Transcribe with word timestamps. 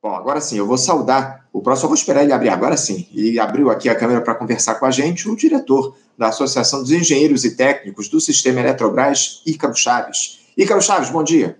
Bom, 0.00 0.14
agora 0.14 0.40
sim, 0.40 0.56
eu 0.56 0.66
vou 0.66 0.78
saudar 0.78 1.48
o 1.52 1.60
próximo, 1.60 1.86
eu 1.86 1.88
vou 1.88 1.96
esperar 1.96 2.22
ele 2.22 2.32
abrir 2.32 2.50
agora 2.50 2.76
sim. 2.76 3.08
E 3.12 3.38
abriu 3.40 3.68
aqui 3.68 3.88
a 3.88 3.96
câmera 3.96 4.20
para 4.20 4.34
conversar 4.34 4.76
com 4.76 4.86
a 4.86 4.92
gente 4.92 5.28
o 5.28 5.34
diretor 5.34 5.96
da 6.16 6.28
Associação 6.28 6.80
dos 6.80 6.92
Engenheiros 6.92 7.44
e 7.44 7.56
Técnicos 7.56 8.08
do 8.08 8.20
Sistema 8.20 8.60
Eletrobras, 8.60 9.42
Ícaro 9.44 9.74
Chaves. 9.74 10.52
Ícaro 10.56 10.80
Chaves, 10.80 11.10
bom 11.10 11.24
dia. 11.24 11.58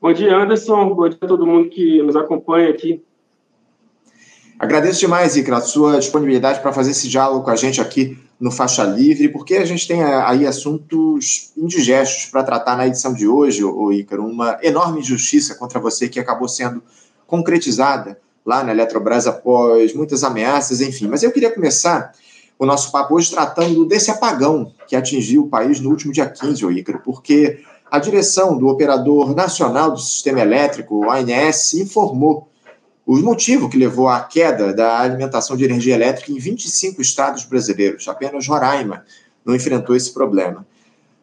Bom 0.00 0.12
dia, 0.12 0.36
Anderson. 0.36 0.94
Bom 0.94 1.08
dia 1.08 1.18
a 1.20 1.26
todo 1.28 1.46
mundo 1.46 1.68
que 1.68 2.02
nos 2.02 2.16
acompanha 2.16 2.70
aqui. 2.70 3.04
Agradeço 4.58 4.98
demais, 4.98 5.36
Ícaro, 5.36 5.58
a 5.58 5.60
sua 5.60 5.98
disponibilidade 6.00 6.60
para 6.60 6.72
fazer 6.72 6.90
esse 6.90 7.08
diálogo 7.08 7.44
com 7.44 7.50
a 7.50 7.56
gente 7.56 7.80
aqui 7.80 8.18
no 8.40 8.50
Faixa 8.50 8.84
Livre, 8.84 9.28
porque 9.28 9.56
a 9.56 9.66
gente 9.66 9.86
tem 9.86 10.02
aí 10.02 10.46
assuntos 10.46 11.52
indigestos 11.54 12.24
para 12.24 12.42
tratar 12.42 12.74
na 12.74 12.86
edição 12.86 13.12
de 13.12 13.28
hoje, 13.28 13.62
o 13.62 13.92
Ícaro, 13.92 14.24
uma 14.24 14.58
enorme 14.62 15.00
injustiça 15.00 15.54
contra 15.54 15.78
você 15.78 16.08
que 16.08 16.18
acabou 16.18 16.48
sendo 16.48 16.82
concretizada 17.26 18.18
lá 18.44 18.64
na 18.64 18.72
Eletrobras 18.72 19.26
após 19.26 19.94
muitas 19.94 20.24
ameaças, 20.24 20.80
enfim. 20.80 21.06
Mas 21.06 21.22
eu 21.22 21.30
queria 21.30 21.52
começar 21.52 22.12
o 22.58 22.64
nosso 22.64 22.90
papo 22.90 23.14
hoje 23.14 23.30
tratando 23.30 23.84
desse 23.84 24.10
apagão 24.10 24.72
que 24.88 24.96
atingiu 24.96 25.42
o 25.42 25.48
país 25.48 25.78
no 25.78 25.90
último 25.90 26.12
dia 26.12 26.26
15, 26.26 26.64
o 26.64 26.72
Ícaro, 26.72 27.00
porque 27.04 27.60
a 27.90 27.98
direção 27.98 28.56
do 28.56 28.68
Operador 28.68 29.34
Nacional 29.34 29.90
do 29.90 29.98
Sistema 29.98 30.40
Elétrico, 30.40 31.04
o 31.04 31.10
ANS, 31.10 31.74
informou 31.74 32.49
o 33.06 33.16
motivo 33.18 33.68
que 33.68 33.76
levou 33.76 34.08
à 34.08 34.20
queda 34.20 34.72
da 34.72 35.00
alimentação 35.00 35.56
de 35.56 35.64
energia 35.64 35.94
elétrica 35.94 36.30
em 36.32 36.38
25 36.38 37.00
estados 37.00 37.44
brasileiros. 37.44 38.06
Apenas 38.08 38.46
Roraima 38.46 39.04
não 39.44 39.54
enfrentou 39.54 39.96
esse 39.96 40.12
problema. 40.12 40.66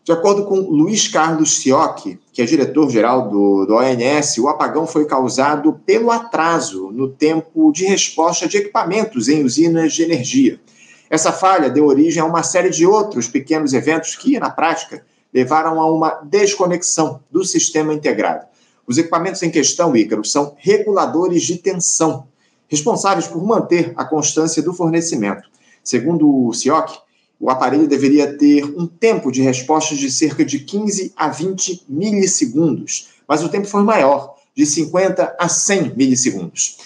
De 0.04 0.12
acordo 0.14 0.46
com 0.46 0.56
Luiz 0.56 1.08
Carlos 1.10 1.58
Sioc, 1.58 2.18
que 2.32 2.42
é 2.42 2.46
diretor-geral 2.46 3.30
do, 3.30 3.66
do 3.66 3.76
ONS, 3.76 4.38
o 4.38 4.48
apagão 4.48 4.88
foi 4.88 5.06
causado 5.06 5.82
pelo 5.86 6.12
atraso 6.12 6.92
no 6.94 7.10
tempo 7.10 7.72
de 7.74 7.86
resposta 7.86 8.48
de 8.48 8.58
equipamentos 8.58 9.28
em 9.28 9.44
usinas 9.44 9.92
de 9.92 10.04
energia. 10.04 10.62
Essa 11.10 11.32
falha 11.34 11.70
deu 11.70 11.86
origem 11.86 12.22
a 12.22 12.26
uma 12.26 12.42
série 12.42 12.70
de 12.70 12.86
outros 12.86 13.28
pequenos 13.28 13.74
eventos 13.74 14.16
que, 14.16 14.40
na 14.40 14.50
prática, 14.50 15.06
levaram 15.34 15.80
a 15.80 15.92
uma 15.92 16.22
desconexão 16.24 17.22
do 17.30 17.44
sistema 17.44 17.94
integrado. 17.94 18.46
Os 18.88 18.98
equipamentos 18.98 19.44
em 19.44 19.52
questão, 19.52 19.96
Ícaro, 19.96 20.24
são 20.24 20.56
reguladores 20.58 21.44
de 21.44 21.58
tensão, 21.58 22.26
responsáveis 22.70 23.28
por 23.28 23.46
manter 23.46 23.92
a 23.98 24.06
constância 24.06 24.64
do 24.64 24.74
fornecimento. 24.74 25.50
Segundo 25.84 26.48
o 26.48 26.54
CIOC, 26.54 26.98
o 27.40 27.50
aparelho 27.50 27.86
deveria 27.86 28.38
ter 28.38 28.64
um 28.64 28.88
tempo 28.88 29.30
de 29.30 29.42
resposta 29.42 29.94
de 29.94 30.10
cerca 30.10 30.46
de 30.46 30.60
15 30.60 31.14
a 31.18 31.28
20 31.28 31.84
milissegundos, 31.90 33.10
mas 33.28 33.44
o 33.44 33.50
tempo 33.50 33.68
foi 33.68 33.84
maior, 33.84 34.36
de 34.56 34.66
50 34.66 35.36
a 35.38 35.50
100 35.50 35.94
milissegundos. 35.96 36.78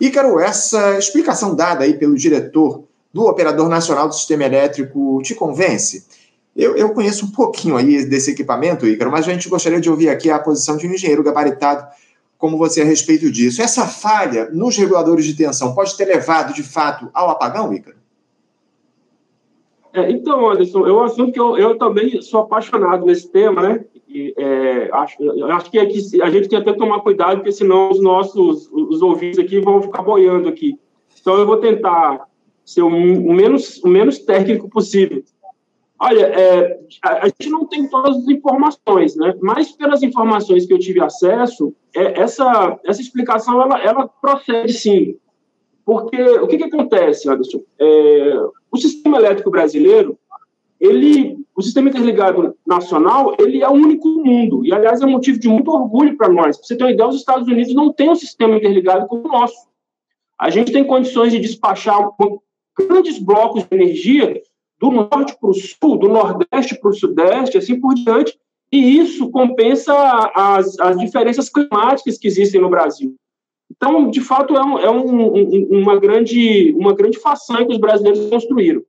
Ícaro, 0.00 0.40
essa 0.40 0.98
explicação 0.98 1.54
dada 1.54 1.84
aí 1.84 1.94
pelo 1.94 2.16
diretor 2.16 2.84
do 3.12 3.26
Operador 3.26 3.68
Nacional 3.68 4.08
do 4.08 4.14
Sistema 4.14 4.44
Elétrico 4.44 5.22
te 5.22 5.34
convence? 5.34 6.04
Eu, 6.56 6.76
eu 6.76 6.90
conheço 6.90 7.26
um 7.26 7.30
pouquinho 7.30 7.76
aí 7.76 8.04
desse 8.04 8.30
equipamento, 8.30 8.86
Ícaro, 8.86 9.10
mas 9.10 9.28
a 9.28 9.32
gente 9.32 9.48
gostaria 9.48 9.80
de 9.80 9.90
ouvir 9.90 10.08
aqui 10.08 10.30
a 10.30 10.38
posição 10.38 10.76
de 10.76 10.86
um 10.86 10.92
engenheiro 10.92 11.22
gabaritado 11.22 11.86
como 12.38 12.56
você 12.56 12.82
a 12.82 12.84
respeito 12.84 13.30
disso. 13.30 13.60
Essa 13.60 13.86
falha 13.86 14.50
nos 14.52 14.76
reguladores 14.76 15.24
de 15.24 15.34
tensão 15.34 15.74
pode 15.74 15.96
ter 15.96 16.04
levado, 16.04 16.54
de 16.54 16.62
fato, 16.62 17.08
ao 17.12 17.30
apagão, 17.30 17.72
Ícaro? 17.72 17.96
É, 19.94 20.10
então, 20.10 20.50
Anderson, 20.50 20.86
é 20.86 20.92
um 20.92 21.02
assunto 21.02 21.32
que 21.32 21.40
eu, 21.40 21.56
eu 21.56 21.78
também 21.78 22.20
sou 22.20 22.40
apaixonado 22.40 23.06
nesse 23.06 23.28
tema, 23.30 23.62
né? 23.62 23.84
E, 24.08 24.34
é, 24.36 24.90
acho, 24.92 25.16
acho 25.44 25.70
que, 25.70 25.78
aqui, 25.78 26.20
a 26.20 26.30
gente 26.30 26.48
tem 26.48 26.58
até 26.58 26.72
que 26.72 26.78
tomar 26.78 27.00
cuidado, 27.00 27.36
porque 27.36 27.52
senão 27.52 27.90
os 27.90 28.02
nossos 28.02 28.68
os 28.70 29.02
ouvintes 29.02 29.38
aqui 29.38 29.60
vão 29.60 29.80
ficar 29.80 30.02
boiando 30.02 30.48
aqui. 30.48 30.78
Então, 31.20 31.38
eu 31.38 31.46
vou 31.46 31.56
tentar 31.56 32.28
ser 32.64 32.82
o 32.82 32.90
menos, 32.90 33.82
o 33.82 33.88
menos 33.88 34.18
técnico 34.18 34.68
possível. 34.68 35.22
Olha, 36.06 36.26
é, 36.26 36.80
a, 37.02 37.24
a, 37.24 37.28
gente 37.28 37.48
não 37.48 37.64
tem 37.64 37.88
todas 37.88 38.18
as 38.18 38.28
informações, 38.28 39.16
né? 39.16 39.34
Mas 39.40 39.72
pelas 39.72 40.02
informações 40.02 40.66
que 40.66 40.74
eu 40.74 40.78
tive 40.78 41.02
acesso, 41.02 41.74
é, 41.96 42.20
essa, 42.20 42.78
essa 42.84 43.00
explicação 43.00 43.62
ela, 43.62 43.80
ela 43.82 44.06
procede 44.06 44.74
sim. 44.74 45.16
Porque 45.82 46.20
o 46.20 46.46
que, 46.46 46.58
que 46.58 46.64
acontece, 46.64 47.26
Anderson? 47.26 47.62
É, 47.78 48.34
o 48.70 48.76
sistema 48.76 49.16
elétrico 49.16 49.50
brasileiro, 49.50 50.18
ele, 50.78 51.38
o 51.56 51.62
sistema 51.62 51.88
interligado 51.88 52.54
nacional, 52.66 53.34
ele 53.38 53.62
é 53.62 53.68
o 53.68 53.72
único 53.72 54.06
no 54.06 54.24
mundo. 54.24 54.62
E, 54.62 54.74
aliás, 54.74 55.00
é 55.00 55.06
motivo 55.06 55.40
de 55.40 55.48
muito 55.48 55.70
orgulho 55.70 56.18
para 56.18 56.28
nós. 56.28 56.58
Para 56.58 56.66
você 56.66 56.76
ter 56.76 56.84
uma 56.84 56.92
ideia, 56.92 57.08
os 57.08 57.16
Estados 57.16 57.48
Unidos 57.48 57.74
não 57.74 57.90
têm 57.90 58.10
um 58.10 58.14
sistema 58.14 58.56
interligado 58.56 59.06
como 59.06 59.26
o 59.26 59.32
nosso. 59.32 59.56
A 60.38 60.50
gente 60.50 60.70
tem 60.70 60.84
condições 60.84 61.32
de 61.32 61.38
despachar 61.38 62.10
grandes 62.78 63.18
blocos 63.18 63.64
de 63.64 63.74
energia 63.74 64.42
do 64.84 64.90
norte 64.90 65.34
para 65.40 65.50
o 65.50 65.54
sul, 65.54 65.96
do 65.96 66.08
nordeste 66.08 66.78
para 66.78 66.90
o 66.90 66.94
sudeste, 66.94 67.56
assim 67.56 67.80
por 67.80 67.94
diante, 67.94 68.38
e 68.70 68.98
isso 68.98 69.30
compensa 69.30 69.94
as, 70.34 70.78
as 70.78 70.98
diferenças 70.98 71.48
climáticas 71.48 72.18
que 72.18 72.26
existem 72.26 72.60
no 72.60 72.68
Brasil. 72.68 73.14
Então, 73.70 74.10
de 74.10 74.20
fato, 74.20 74.56
é, 74.56 74.62
um, 74.62 74.78
é 74.78 74.90
um, 74.90 75.36
um, 75.36 75.80
uma, 75.80 75.98
grande, 75.98 76.74
uma 76.76 76.94
grande 76.94 77.18
façanha 77.18 77.66
que 77.66 77.72
os 77.72 77.78
brasileiros 77.78 78.28
construíram. 78.28 78.82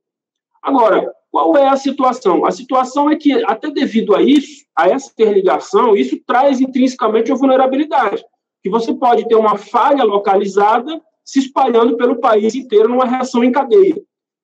Agora, 0.62 1.10
qual 1.30 1.56
é 1.56 1.68
a 1.68 1.76
situação? 1.76 2.44
A 2.44 2.50
situação 2.50 3.08
é 3.10 3.16
que, 3.16 3.32
até 3.44 3.70
devido 3.70 4.14
a 4.14 4.22
isso, 4.22 4.66
a 4.76 4.88
essa 4.88 5.10
interligação, 5.10 5.96
isso 5.96 6.18
traz 6.26 6.60
intrinsecamente 6.60 7.32
a 7.32 7.36
vulnerabilidade, 7.36 8.22
que 8.62 8.68
você 8.68 8.92
pode 8.92 9.26
ter 9.28 9.34
uma 9.34 9.56
falha 9.56 10.04
localizada 10.04 11.00
se 11.24 11.38
espalhando 11.38 11.96
pelo 11.96 12.20
país 12.20 12.54
inteiro 12.54 12.88
numa 12.88 13.06
reação 13.06 13.42
em 13.42 13.50
cadeia. 13.50 13.96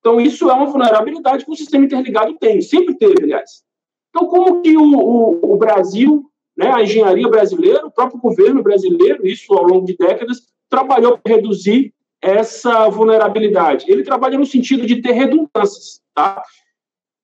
Então, 0.03 0.19
isso 0.19 0.49
é 0.51 0.53
uma 0.53 0.65
vulnerabilidade 0.65 1.45
que 1.45 1.51
o 1.51 1.55
sistema 1.55 1.85
interligado 1.85 2.35
tem, 2.37 2.59
sempre 2.59 2.93
teve, 2.95 3.23
aliás. 3.23 3.63
Então, 4.09 4.27
como 4.27 4.61
que 4.61 4.75
o, 4.75 4.83
o, 4.83 5.53
o 5.53 5.57
Brasil, 5.57 6.25
né, 6.57 6.69
a 6.73 6.83
engenharia 6.83 7.29
brasileira, 7.29 7.85
o 7.85 7.91
próprio 7.91 8.19
governo 8.19 8.61
brasileiro, 8.61 9.25
isso 9.25 9.53
ao 9.53 9.63
longo 9.63 9.85
de 9.85 9.95
décadas, 9.95 10.41
trabalhou 10.69 11.17
para 11.17 11.35
reduzir 11.35 11.93
essa 12.21 12.89
vulnerabilidade? 12.89 13.85
Ele 13.87 14.03
trabalha 14.03 14.37
no 14.37 14.45
sentido 14.45 14.85
de 14.85 15.01
ter 15.01 15.13
redundâncias, 15.13 16.01
tá? 16.13 16.43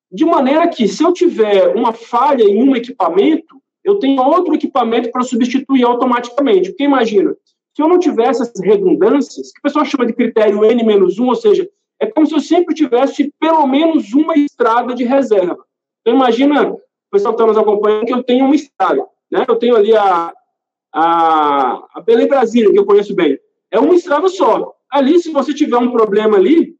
De 0.10 0.24
maneira 0.24 0.66
que, 0.70 0.88
se 0.88 1.04
eu 1.04 1.12
tiver 1.12 1.76
uma 1.76 1.92
falha 1.92 2.44
em 2.44 2.64
um 2.64 2.78
equipamento, 2.78 3.62
eu 3.84 4.00
tenho 4.00 4.24
outro 4.24 4.56
equipamento 4.56 5.12
para 5.12 5.24
substituir 5.24 5.84
automaticamente. 5.84 6.70
Porque 6.70 6.86
imagina, 6.86 7.36
se 7.76 7.82
eu 7.82 7.90
não 7.90 8.00
tivesse 8.00 8.42
essas 8.42 8.62
redundâncias, 8.62 9.52
que 9.52 9.60
o 9.60 9.64
pessoal 9.64 9.84
chama 9.84 10.06
de 10.06 10.14
critério 10.14 10.64
N-1, 10.64 11.28
ou 11.28 11.36
seja, 11.36 11.70
é 12.00 12.08
como 12.08 12.26
se 12.26 12.34
eu 12.34 12.40
sempre 12.40 12.74
tivesse 12.74 13.34
pelo 13.40 13.68
menos 13.68 14.14
uma 14.14 14.36
estrada 14.36 14.96
de 14.96 15.04
reserva. 15.04 15.66
Então, 16.02 16.16
imagina, 16.16 16.72
o 16.72 16.80
pessoal 17.12 17.36
que 17.36 17.42
está 17.42 17.52
nos 17.52 17.58
acompanhando, 17.58 18.06
que 18.06 18.14
eu 18.14 18.24
tenho 18.24 18.46
uma 18.46 18.56
estrada. 18.56 19.06
Né? 19.30 19.46
Eu 19.48 19.56
tenho 19.58 19.76
ali 19.76 19.96
a, 19.96 20.34
a, 20.94 21.88
a 21.94 22.02
Belém 22.02 22.28
Brasília, 22.28 22.72
que 22.72 22.80
eu 22.80 22.86
conheço 22.86 23.14
bem. 23.14 23.38
É 23.70 23.80
uma 23.80 23.94
estrada 23.94 24.30
só. 24.30 24.74
Ali, 24.90 25.20
se 25.20 25.32
você 25.32 25.54
tiver 25.54 25.78
um 25.78 25.92
problema 25.92 26.38
ali, 26.38 26.76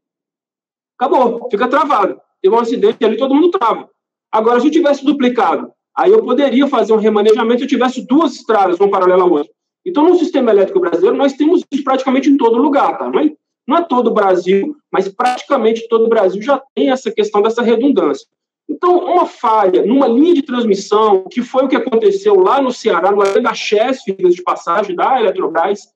acabou, 0.98 1.48
fica 1.50 1.68
travado. 1.68 2.20
Teve 2.42 2.54
um 2.54 2.58
acidente 2.58 3.04
ali, 3.04 3.16
todo 3.16 3.34
mundo 3.34 3.50
trava. 3.50 3.88
Agora, 4.32 4.58
se 4.58 4.68
eu 4.68 4.72
tivesse 4.72 5.04
duplicado, 5.04 5.70
aí 5.96 6.10
eu 6.10 6.24
poderia 6.24 6.66
fazer 6.66 6.92
um 6.92 6.98
remanejamento 6.98 7.58
se 7.58 7.64
eu 7.64 7.68
tivesse 7.68 8.06
duas 8.06 8.34
estradas, 8.34 8.80
uma 8.80 8.90
paralela 8.90 9.22
à 9.22 9.26
outra. 9.26 9.52
Então, 9.84 10.04
no 10.04 10.16
sistema 10.16 10.50
elétrico 10.50 10.80
brasileiro, 10.80 11.16
nós 11.16 11.34
temos 11.34 11.62
isso 11.70 11.84
praticamente 11.84 12.30
em 12.30 12.36
todo 12.36 12.58
lugar, 12.58 12.98
tá? 12.98 13.08
Mas 13.08 13.32
não 13.70 13.78
é 13.78 13.84
todo 13.84 14.08
o 14.08 14.14
Brasil, 14.14 14.76
mas 14.90 15.06
praticamente 15.08 15.88
todo 15.88 16.06
o 16.06 16.08
Brasil 16.08 16.42
já 16.42 16.60
tem 16.74 16.90
essa 16.90 17.08
questão 17.12 17.40
dessa 17.40 17.62
redundância. 17.62 18.26
Então, 18.68 18.98
uma 18.98 19.26
falha 19.26 19.86
numa 19.86 20.08
linha 20.08 20.34
de 20.34 20.42
transmissão, 20.42 21.24
que 21.30 21.40
foi 21.40 21.64
o 21.64 21.68
que 21.68 21.76
aconteceu 21.76 22.34
lá 22.34 22.60
no 22.60 22.72
Ceará, 22.72 23.12
no 23.12 23.40
da 23.40 23.54
Chesf, 23.54 24.04
de 24.06 24.42
passagem, 24.42 24.96
da 24.96 25.20
Eletrobras, 25.20 25.88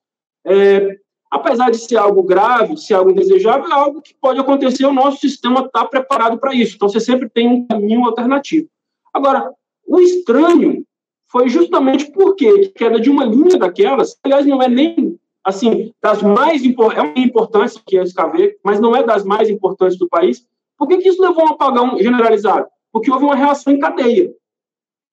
é, 0.47 0.99
apesar 1.29 1.71
de 1.71 1.79
ser 1.79 1.97
algo 1.97 2.23
grave, 2.23 2.76
ser 2.76 2.94
algo 2.94 3.11
indesejável, 3.11 3.69
é 3.69 3.75
algo 3.75 4.00
que 4.00 4.15
pode 4.15 4.38
acontecer, 4.38 4.87
o 4.87 4.93
nosso 4.93 5.19
sistema 5.19 5.61
está 5.61 5.85
preparado 5.85 6.38
para 6.38 6.55
isso. 6.55 6.77
Então, 6.77 6.88
você 6.88 7.00
sempre 7.00 7.29
tem 7.29 7.49
um 7.49 7.67
caminho 7.67 8.05
alternativo. 8.05 8.69
Agora, 9.12 9.50
o 9.85 9.99
estranho 9.99 10.85
foi 11.29 11.49
justamente 11.49 12.11
porque 12.12 12.47
a 12.47 12.79
queda 12.79 13.00
de 13.00 13.11
uma 13.11 13.25
linha 13.25 13.59
daquelas, 13.59 14.17
aliás, 14.23 14.47
não 14.47 14.62
é 14.62 14.69
nem 14.69 15.19
assim, 15.44 15.93
das 16.02 16.23
mais 16.23 16.64
é 16.64 17.00
uma 17.00 17.12
importante 17.17 17.81
que 17.87 17.96
é 17.96 18.02
o 18.02 18.06
mas 18.64 18.81
não 18.81 18.96
é 18.96 19.02
das 19.02 19.25
mais 19.25 19.50
importantes 19.50 19.99
do 19.99 20.08
país. 20.08 20.46
Por 20.79 20.88
que, 20.88 20.99
que 20.99 21.08
isso 21.08 21.23
levou 21.23 21.44
a 21.44 21.50
um 21.50 21.52
apagão 21.52 21.99
generalizado? 21.99 22.67
Porque 22.93 23.11
houve 23.11 23.25
uma 23.25 23.37
reação 23.37 23.73
em 23.73 23.79
cadeia. 23.79 24.32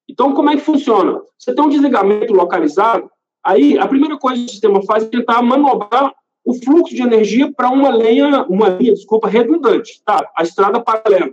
Então, 0.09 0.33
como 0.33 0.49
é 0.49 0.55
que 0.55 0.61
funciona? 0.61 1.21
Você 1.37 1.53
tem 1.53 1.63
um 1.63 1.69
desligamento 1.69 2.33
localizado, 2.33 3.09
aí 3.43 3.77
a 3.77 3.87
primeira 3.87 4.17
coisa 4.17 4.39
que 4.39 4.45
o 4.45 4.49
sistema 4.49 4.81
faz 4.83 5.03
é 5.03 5.07
tentar 5.07 5.41
manobrar 5.41 6.13
o 6.43 6.53
fluxo 6.53 6.95
de 6.95 7.01
energia 7.01 7.51
para 7.51 7.69
uma 7.69 7.89
linha, 7.89 8.43
uma 8.49 8.69
linha, 8.69 8.93
desculpa, 8.93 9.27
redundante, 9.27 10.01
tá? 10.03 10.27
A 10.35 10.43
estrada 10.43 10.81
paralela. 10.81 11.31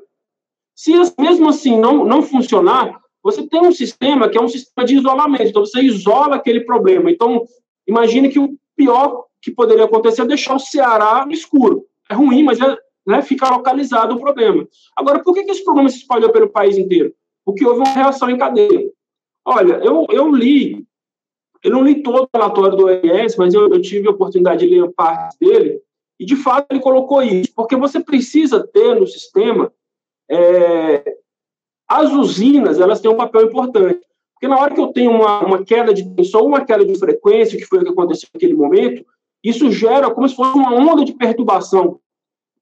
Se 0.74 0.92
mesmo 1.18 1.48
assim 1.48 1.78
não, 1.78 2.04
não 2.04 2.22
funcionar, 2.22 3.00
você 3.22 3.46
tem 3.46 3.60
um 3.60 3.72
sistema 3.72 4.28
que 4.28 4.38
é 4.38 4.40
um 4.40 4.48
sistema 4.48 4.86
de 4.86 4.96
isolamento, 4.96 5.48
então 5.48 5.64
você 5.64 5.80
isola 5.80 6.36
aquele 6.36 6.60
problema. 6.60 7.10
Então, 7.10 7.44
Imagine 7.88 8.28
que 8.28 8.38
o 8.38 8.54
pior 8.78 9.24
que 9.42 9.50
poderia 9.50 9.84
acontecer 9.84 10.22
é 10.22 10.26
deixar 10.26 10.54
o 10.54 10.60
Ceará 10.60 11.26
no 11.26 11.32
escuro. 11.32 11.84
É 12.08 12.14
ruim, 12.14 12.44
mas 12.44 12.60
é, 12.60 12.78
né, 13.04 13.20
fica 13.20 13.50
localizado 13.50 14.14
o 14.14 14.20
problema. 14.20 14.66
Agora, 14.96 15.22
por 15.22 15.34
que, 15.34 15.42
que 15.42 15.50
esse 15.50 15.64
problema 15.64 15.88
se 15.88 15.98
espalhou 15.98 16.30
pelo 16.30 16.48
país 16.48 16.78
inteiro? 16.78 17.12
Porque 17.44 17.66
houve 17.66 17.80
uma 17.80 17.92
reação 17.92 18.30
em 18.30 18.38
cadeia. 18.38 18.90
Olha, 19.44 19.74
eu, 19.82 20.06
eu 20.10 20.30
li, 20.32 20.86
eu 21.64 21.70
não 21.72 21.82
li 21.82 22.02
todo 22.02 22.24
o 22.24 22.28
relatório 22.32 22.76
do 22.76 22.86
OMS, 22.86 23.36
mas 23.36 23.52
eu, 23.52 23.68
eu 23.68 23.82
tive 23.82 24.06
a 24.06 24.12
oportunidade 24.12 24.66
de 24.66 24.80
ler 24.80 24.90
parte 24.92 25.36
dele, 25.40 25.80
e 26.20 26.24
de 26.24 26.36
fato 26.36 26.66
ele 26.70 26.80
colocou 26.80 27.22
isso, 27.22 27.52
porque 27.54 27.76
você 27.76 28.00
precisa 28.00 28.66
ter 28.66 28.94
no 28.94 29.06
sistema 29.06 29.72
é, 30.30 31.16
as 31.88 32.12
usinas, 32.12 32.78
elas 32.78 33.00
têm 33.00 33.10
um 33.10 33.16
papel 33.16 33.46
importante. 33.46 34.00
Porque 34.38 34.46
na 34.46 34.56
hora 34.56 34.72
que 34.72 34.80
eu 34.80 34.86
tenho 34.92 35.10
uma, 35.10 35.40
uma 35.44 35.64
queda 35.64 35.92
de 35.92 36.08
tensão, 36.14 36.46
uma 36.46 36.64
queda 36.64 36.86
de 36.86 36.96
frequência, 36.96 37.58
que 37.58 37.64
foi 37.64 37.80
o 37.80 37.82
que 37.82 37.90
aconteceu 37.90 38.28
naquele 38.32 38.54
momento, 38.54 39.04
isso 39.42 39.68
gera 39.72 40.08
como 40.12 40.28
se 40.28 40.36
fosse 40.36 40.56
uma 40.56 40.72
onda 40.72 41.04
de 41.04 41.12
perturbação 41.12 41.98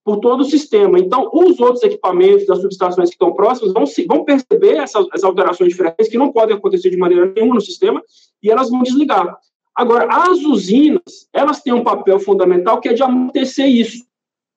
por 0.02 0.19
todo 0.19 0.40
o 0.40 0.44
sistema. 0.44 0.99
Então, 0.99 1.28
os 1.34 1.61
outros 1.61 1.82
equipamentos 1.82 2.46
das 2.46 2.62
subestações 2.62 3.11
que 3.11 3.17
estão 3.17 3.34
próximas 3.34 3.75
vão, 3.75 3.84
se, 3.84 4.06
vão 4.06 4.25
perceber 4.25 4.76
essas, 4.76 5.06
essas 5.08 5.25
alterações 5.25 5.69
de 5.69 5.76
frequência 5.76 6.11
que 6.11 6.17
não 6.17 6.32
podem 6.32 6.56
acontecer 6.56 6.88
de 6.88 6.96
maneira 6.96 7.31
nenhuma 7.37 7.56
no 7.56 7.61
sistema 7.61 8.02
e 8.43 8.50
elas 8.50 8.70
vão 8.70 8.82
desligar. 8.82 9.37
Agora, 9.75 10.08
as 10.11 10.38
usinas, 10.44 11.29
elas 11.31 11.61
têm 11.61 11.75
um 11.75 11.84
papel 11.84 12.19
fundamental 12.19 12.81
que 12.81 12.88
é 12.88 12.94
de 12.94 13.02
amortecer 13.02 13.67
isso. 13.67 14.02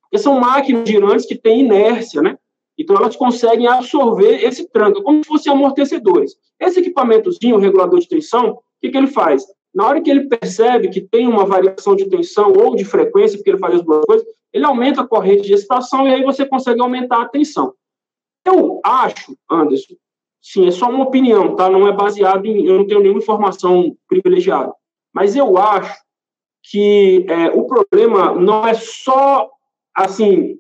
Porque 0.04 0.24
são 0.24 0.40
máquinas 0.40 0.88
girantes 0.88 1.26
que 1.26 1.36
têm 1.36 1.60
inércia, 1.60 2.22
né? 2.22 2.38
Então, 2.80 2.96
elas 2.96 3.18
conseguem 3.18 3.68
absorver 3.68 4.42
esse 4.46 4.70
tranco, 4.70 5.04
como 5.04 5.22
se 5.22 5.28
fossem 5.28 5.52
amortecedores. 5.52 6.34
Esse 6.58 6.80
equipamentozinho, 6.80 7.58
o 7.58 7.60
regulador 7.60 8.00
de 8.00 8.08
tensão, 8.08 8.52
o 8.52 8.62
que, 8.82 8.90
que 8.90 8.98
ele 8.98 9.08
faz? 9.08 9.44
Na 9.76 9.86
hora 9.86 10.02
que 10.02 10.10
ele 10.10 10.28
percebe 10.28 10.88
que 10.88 11.02
tem 11.02 11.28
uma 11.28 11.46
variação 11.46 11.94
de 11.94 12.10
tensão 12.10 12.54
ou 12.54 12.76
de 12.76 12.86
frequência, 12.86 13.38
porque 13.38 13.50
ele 13.50 13.60
faz 13.60 13.76
as 13.76 13.82
duas 13.84 14.06
coisas, 14.06 14.26
ele 14.54 14.66
aumenta 14.66 15.02
a 15.02 15.08
corrente 15.08 15.44
de 15.44 15.54
excitação 15.54 16.08
e 16.08 16.14
aí 16.14 16.24
você 16.24 16.46
consegue 16.46 16.82
aumentar 16.82 17.22
a 17.22 17.28
tensão. 17.28 17.74
Eu 18.46 18.80
acho, 18.84 19.38
Anderson, 19.52 19.96
sim, 20.42 20.68
é 20.68 20.72
só 20.72 20.90
uma 20.90 21.04
opinião, 21.04 21.56
tá? 21.56 21.70
Não 21.70 21.88
é 21.88 21.92
baseado 21.92 22.46
em. 22.46 22.66
Eu 22.66 22.78
não 22.78 22.88
tenho 22.88 23.02
nenhuma 23.02 23.20
informação 23.20 23.96
privilegiada. 24.08 24.74
Mas 25.14 25.36
eu 25.36 25.58
acho 25.58 25.94
que 26.64 27.26
é, 27.28 27.50
o 27.50 27.66
problema 27.66 28.34
não 28.34 28.66
é 28.66 28.74
só, 28.74 29.50
assim, 29.96 30.58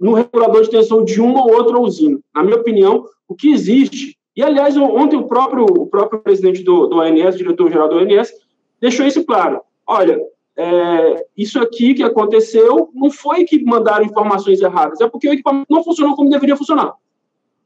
no 0.00 0.14
regulador 0.14 0.62
de 0.62 0.70
tensão 0.70 1.04
de 1.04 1.20
uma 1.20 1.44
ou 1.44 1.54
outra 1.54 1.78
usina. 1.78 2.18
Na 2.34 2.42
minha 2.42 2.56
opinião, 2.56 3.04
o 3.26 3.34
que 3.34 3.50
existe 3.50 4.18
e, 4.38 4.42
aliás, 4.42 4.76
ontem 4.76 5.16
o 5.16 5.26
próprio, 5.26 5.64
o 5.64 5.86
próprio 5.88 6.20
presidente 6.20 6.62
do, 6.62 6.86
do 6.86 6.98
ONS, 6.98 7.36
diretor-geral 7.36 7.88
do 7.88 7.96
ONS, 7.96 8.32
deixou 8.80 9.04
isso 9.04 9.24
claro. 9.24 9.60
Olha, 9.84 10.16
é, 10.56 11.26
isso 11.36 11.58
aqui 11.60 11.92
que 11.92 12.04
aconteceu 12.04 12.88
não 12.94 13.10
foi 13.10 13.42
que 13.42 13.60
mandaram 13.64 14.04
informações 14.04 14.60
erradas, 14.60 15.00
é 15.00 15.08
porque 15.08 15.28
o 15.28 15.32
equipamento 15.32 15.66
não 15.68 15.82
funcionou 15.82 16.14
como 16.14 16.30
deveria 16.30 16.56
funcionar. 16.56 16.94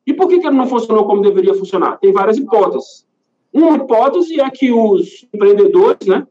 E 0.07 0.15
por 0.15 0.29
que, 0.29 0.41
que 0.41 0.47
ele 0.47 0.57
não 0.57 0.67
funcionou 0.67 1.05
como 1.05 1.21
deveria 1.21 1.53
funcionar? 1.53 1.99
Tem 1.99 2.11
várias 2.11 2.39
hipóteses. 2.39 3.07
Uma 3.53 3.77
hipótese 3.77 4.41
é 4.41 4.49
que 4.49 4.73
os 4.73 5.27
empreendedores 5.31 6.07
né, 6.07 6.27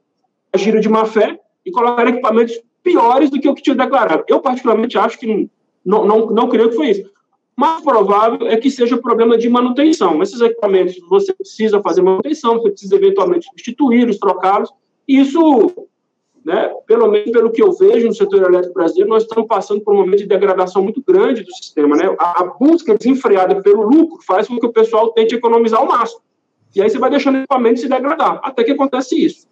agiram 0.51 0.79
de 0.79 0.89
má 0.89 1.05
fé 1.05 1.39
e 1.63 1.69
colocaram 1.69 2.09
equipamentos 2.09 2.59
piores 2.81 3.29
do 3.29 3.39
que 3.39 3.47
o 3.47 3.53
que 3.53 3.61
tinha 3.61 3.75
declarado. 3.75 4.23
Eu, 4.27 4.39
particularmente, 4.39 4.97
acho 4.97 5.19
que 5.19 5.47
não, 5.85 6.05
não, 6.05 6.25
não 6.27 6.49
creio 6.49 6.69
que 6.69 6.75
foi 6.75 6.89
isso 6.91 7.11
mais 7.61 7.83
provável 7.83 8.47
é 8.47 8.57
que 8.57 8.71
seja 8.71 8.97
problema 8.97 9.37
de 9.37 9.47
manutenção. 9.47 10.21
Esses 10.23 10.41
equipamentos 10.41 10.99
você 11.07 11.31
precisa 11.31 11.79
fazer 11.79 12.01
manutenção, 12.01 12.55
você 12.55 12.71
precisa 12.71 12.95
eventualmente 12.95 13.45
substituí-los, 13.45 14.17
trocá-los. 14.17 14.71
Isso, 15.07 15.87
né, 16.43 16.73
pelo 16.87 17.07
menos 17.07 17.29
pelo 17.29 17.51
que 17.51 17.61
eu 17.61 17.71
vejo 17.73 18.07
no 18.07 18.15
setor 18.15 18.41
elétrico 18.41 18.73
brasileiro, 18.73 19.09
nós 19.09 19.23
estamos 19.23 19.45
passando 19.47 19.81
por 19.81 19.93
um 19.93 19.97
momento 19.97 20.19
de 20.19 20.27
degradação 20.27 20.81
muito 20.81 21.03
grande 21.05 21.43
do 21.43 21.53
sistema. 21.53 21.95
Né? 21.95 22.15
A, 22.17 22.41
a 22.41 22.45
busca 22.45 22.97
desenfreada 22.97 23.61
pelo 23.61 23.83
lucro 23.83 24.23
faz 24.25 24.47
com 24.47 24.59
que 24.59 24.65
o 24.65 24.73
pessoal 24.73 25.11
tente 25.11 25.35
economizar 25.35 25.83
o 25.83 25.87
máximo. 25.87 26.21
E 26.75 26.81
aí 26.81 26.89
você 26.89 26.97
vai 26.97 27.11
deixando 27.11 27.35
o 27.35 27.37
equipamento 27.39 27.81
se 27.81 27.87
degradar, 27.87 28.39
até 28.43 28.63
que 28.63 28.71
acontece 28.71 29.23
isso. 29.23 29.45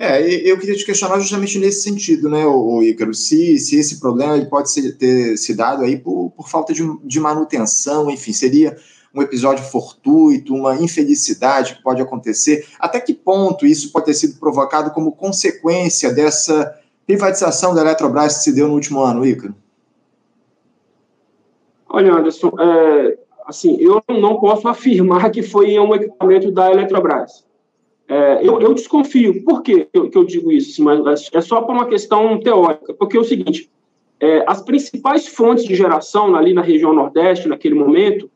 É, 0.00 0.22
eu 0.48 0.56
queria 0.56 0.76
te 0.76 0.86
questionar 0.86 1.18
justamente 1.18 1.58
nesse 1.58 1.82
sentido, 1.82 2.30
né, 2.30 2.46
o 2.46 2.80
Ícaro, 2.84 3.12
se, 3.12 3.58
se 3.58 3.76
esse 3.80 3.98
problema 3.98 4.36
ele 4.36 4.46
pode 4.46 4.70
ser, 4.70 4.96
ter 4.96 5.36
se 5.36 5.56
dado 5.56 5.82
aí 5.82 5.98
por, 5.98 6.30
por 6.36 6.48
falta 6.48 6.72
de, 6.72 6.84
de 7.02 7.18
manutenção, 7.18 8.08
enfim, 8.08 8.32
seria 8.32 8.76
um 9.12 9.20
episódio 9.20 9.64
fortuito, 9.64 10.54
uma 10.54 10.76
infelicidade 10.76 11.74
que 11.74 11.82
pode 11.82 12.00
acontecer, 12.00 12.64
até 12.78 13.00
que 13.00 13.12
ponto 13.12 13.66
isso 13.66 13.90
pode 13.90 14.06
ter 14.06 14.14
sido 14.14 14.38
provocado 14.38 14.92
como 14.92 15.10
consequência 15.10 16.14
dessa 16.14 16.78
privatização 17.04 17.74
da 17.74 17.80
Eletrobras 17.80 18.36
que 18.36 18.44
se 18.44 18.54
deu 18.54 18.68
no 18.68 18.74
último 18.74 19.00
ano, 19.00 19.26
Ícaro? 19.26 19.52
Olha, 21.88 22.12
Anderson, 22.12 22.52
é, 22.60 23.18
assim, 23.48 23.76
eu 23.80 24.00
não 24.08 24.38
posso 24.38 24.68
afirmar 24.68 25.28
que 25.32 25.42
foi 25.42 25.76
um 25.80 25.92
equipamento 25.92 26.52
da 26.52 26.70
Eletrobras. 26.70 27.47
É, 28.08 28.40
eu, 28.42 28.60
eu, 28.60 28.72
desconfio. 28.72 29.44
Por 29.44 29.62
que 29.62 29.86
eu, 29.92 30.08
que 30.08 30.16
eu 30.16 30.24
digo 30.24 30.50
isso? 30.50 30.82
Mas 30.82 31.28
é 31.32 31.40
só 31.42 31.60
por 31.60 31.74
uma 31.74 31.86
questão 31.86 32.40
teórica. 32.40 32.94
Porque 32.94 33.16
é 33.16 33.20
o 33.20 33.24
seguinte: 33.24 33.70
é, 34.18 34.42
as 34.46 34.62
principais 34.62 35.28
fontes 35.28 35.64
de 35.64 35.74
geração 35.74 36.34
ali 36.34 36.54
na 36.54 36.62
região 36.62 36.94
Nordeste, 36.94 37.48
naquele 37.48 37.74
momento, 37.74 38.30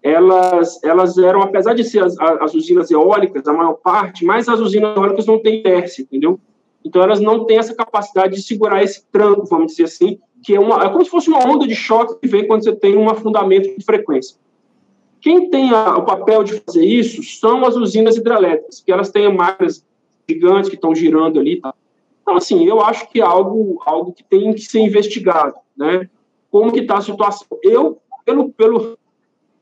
elas, 0.00 0.82
elas 0.84 1.18
eram, 1.18 1.42
apesar 1.42 1.74
de 1.74 1.82
ser 1.82 2.04
as, 2.04 2.16
as 2.18 2.54
usinas 2.54 2.90
eólicas, 2.90 3.46
a 3.48 3.52
maior 3.52 3.74
parte, 3.74 4.24
mas 4.24 4.48
as 4.48 4.60
usinas 4.60 4.96
eólicas 4.96 5.26
não 5.26 5.40
têm 5.40 5.60
inércia, 5.60 6.02
entendeu? 6.02 6.38
Então, 6.84 7.02
elas 7.02 7.18
não 7.18 7.44
têm 7.44 7.58
essa 7.58 7.74
capacidade 7.74 8.36
de 8.36 8.42
segurar 8.42 8.84
esse 8.84 9.04
tranco, 9.10 9.44
vamos 9.46 9.72
dizer 9.72 9.84
assim, 9.84 10.20
que 10.44 10.54
é, 10.54 10.60
uma, 10.60 10.84
é 10.84 10.88
como 10.88 11.04
se 11.04 11.10
fosse 11.10 11.28
uma 11.28 11.44
onda 11.44 11.66
de 11.66 11.74
choque 11.74 12.20
que 12.20 12.28
vem 12.28 12.46
quando 12.46 12.62
você 12.62 12.76
tem 12.76 12.96
um 12.96 13.10
afundamento 13.10 13.76
de 13.76 13.84
frequência. 13.84 14.36
Quem 15.26 15.50
tem 15.50 15.70
a, 15.70 15.96
o 15.96 16.04
papel 16.04 16.44
de 16.44 16.60
fazer 16.60 16.84
isso 16.84 17.20
são 17.24 17.64
as 17.64 17.74
usinas 17.74 18.16
hidrelétricas, 18.16 18.80
que 18.80 18.92
elas 18.92 19.10
têm 19.10 19.34
máquinas 19.34 19.84
gigantes 20.30 20.70
que 20.70 20.76
estão 20.76 20.94
girando 20.94 21.40
ali. 21.40 21.60
Tá? 21.60 21.74
Então, 22.22 22.36
assim, 22.36 22.64
eu 22.64 22.80
acho 22.80 23.10
que 23.10 23.20
é 23.20 23.24
algo, 23.24 23.82
algo 23.84 24.12
que 24.12 24.22
tem 24.22 24.54
que 24.54 24.60
ser 24.60 24.78
investigado, 24.78 25.56
né? 25.76 26.08
Como 26.48 26.70
que 26.72 26.78
está 26.78 26.98
a 26.98 27.00
situação? 27.00 27.48
Eu, 27.60 27.98
pelo, 28.24 28.50
pelo, 28.52 28.96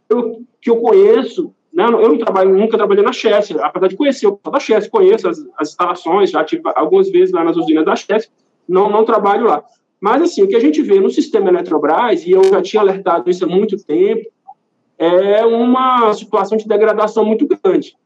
pelo 0.07 0.43
que 0.61 0.69
eu 0.69 0.77
conheço, 0.77 1.51
né? 1.73 1.87
Eu 1.87 2.11
não 2.11 2.19
trabalho, 2.19 2.55
nunca 2.55 2.77
trabalhei 2.77 3.03
na 3.03 3.13
Chess, 3.15 3.57
apesar 3.59 3.89
de 3.89 3.97
conhecer 3.97 4.27
o 4.27 4.39
da 4.45 4.61
Chess, 4.61 4.87
conheço 4.87 5.27
as, 5.27 5.39
as 5.57 5.71
instalações, 5.71 6.31
já 6.31 6.45
tive 6.45 6.61
algumas 6.75 7.09
vezes 7.09 7.33
lá 7.33 7.43
nas 7.43 7.57
usinas 7.57 7.87
da 7.87 7.97
Chess, 7.97 8.31
não, 8.69 8.91
não 8.91 9.03
trabalho 9.03 9.47
lá. 9.47 9.65
Mas, 9.99 10.21
assim, 10.21 10.43
o 10.43 10.47
que 10.47 10.57
a 10.57 10.61
gente 10.61 10.83
vê 10.83 11.01
no 11.01 11.09
sistema 11.09 11.49
Eletrobras, 11.49 12.27
e 12.27 12.33
eu 12.33 12.45
já 12.45 12.61
tinha 12.61 12.83
alertado 12.83 13.31
isso 13.31 13.47
há 13.47 13.49
muito 13.49 13.83
tempo, 13.83 14.29
é 14.99 15.45
uma 15.45 16.13
situação 16.15 16.57
de 16.57 16.67
degradação 16.67 17.25
muito 17.25 17.47
grande. 17.47 17.97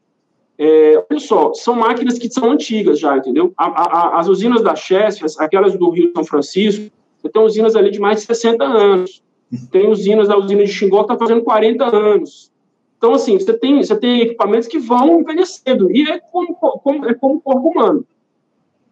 É, 0.57 1.03
olha 1.09 1.19
só, 1.19 1.53
são 1.53 1.73
máquinas 1.75 2.19
que 2.19 2.29
são 2.29 2.51
antigas 2.51 2.99
já, 2.99 3.17
entendeu? 3.17 3.53
A, 3.57 3.65
a, 3.65 4.19
as 4.19 4.27
usinas 4.27 4.61
da 4.61 4.75
Chess, 4.75 5.39
aquelas 5.39 5.77
do 5.77 5.89
Rio 5.89 6.11
São 6.13 6.25
Francisco, 6.25 6.91
você 7.21 7.29
tem 7.29 7.41
usinas 7.41 7.75
ali 7.75 7.91
de 7.91 7.99
mais 7.99 8.19
de 8.19 8.25
60 8.25 8.63
anos. 8.63 9.23
Tem 9.71 9.87
usinas 9.89 10.27
da 10.27 10.37
usina 10.37 10.63
de 10.63 10.71
Xingó 10.71 11.03
que 11.03 11.13
está 11.13 11.17
fazendo 11.17 11.43
40 11.43 11.85
anos. 11.85 12.51
Então, 12.97 13.13
assim, 13.13 13.39
você 13.39 13.53
tem, 13.53 13.81
você 13.81 13.95
tem 13.95 14.21
equipamentos 14.21 14.67
que 14.67 14.77
vão 14.77 15.21
envelhecendo. 15.21 15.89
E 15.91 16.03
é 16.09 16.19
como, 16.19 16.53
como, 16.55 17.05
é 17.05 17.13
como 17.13 17.35
o 17.35 17.41
corpo 17.41 17.69
humano. 17.69 18.05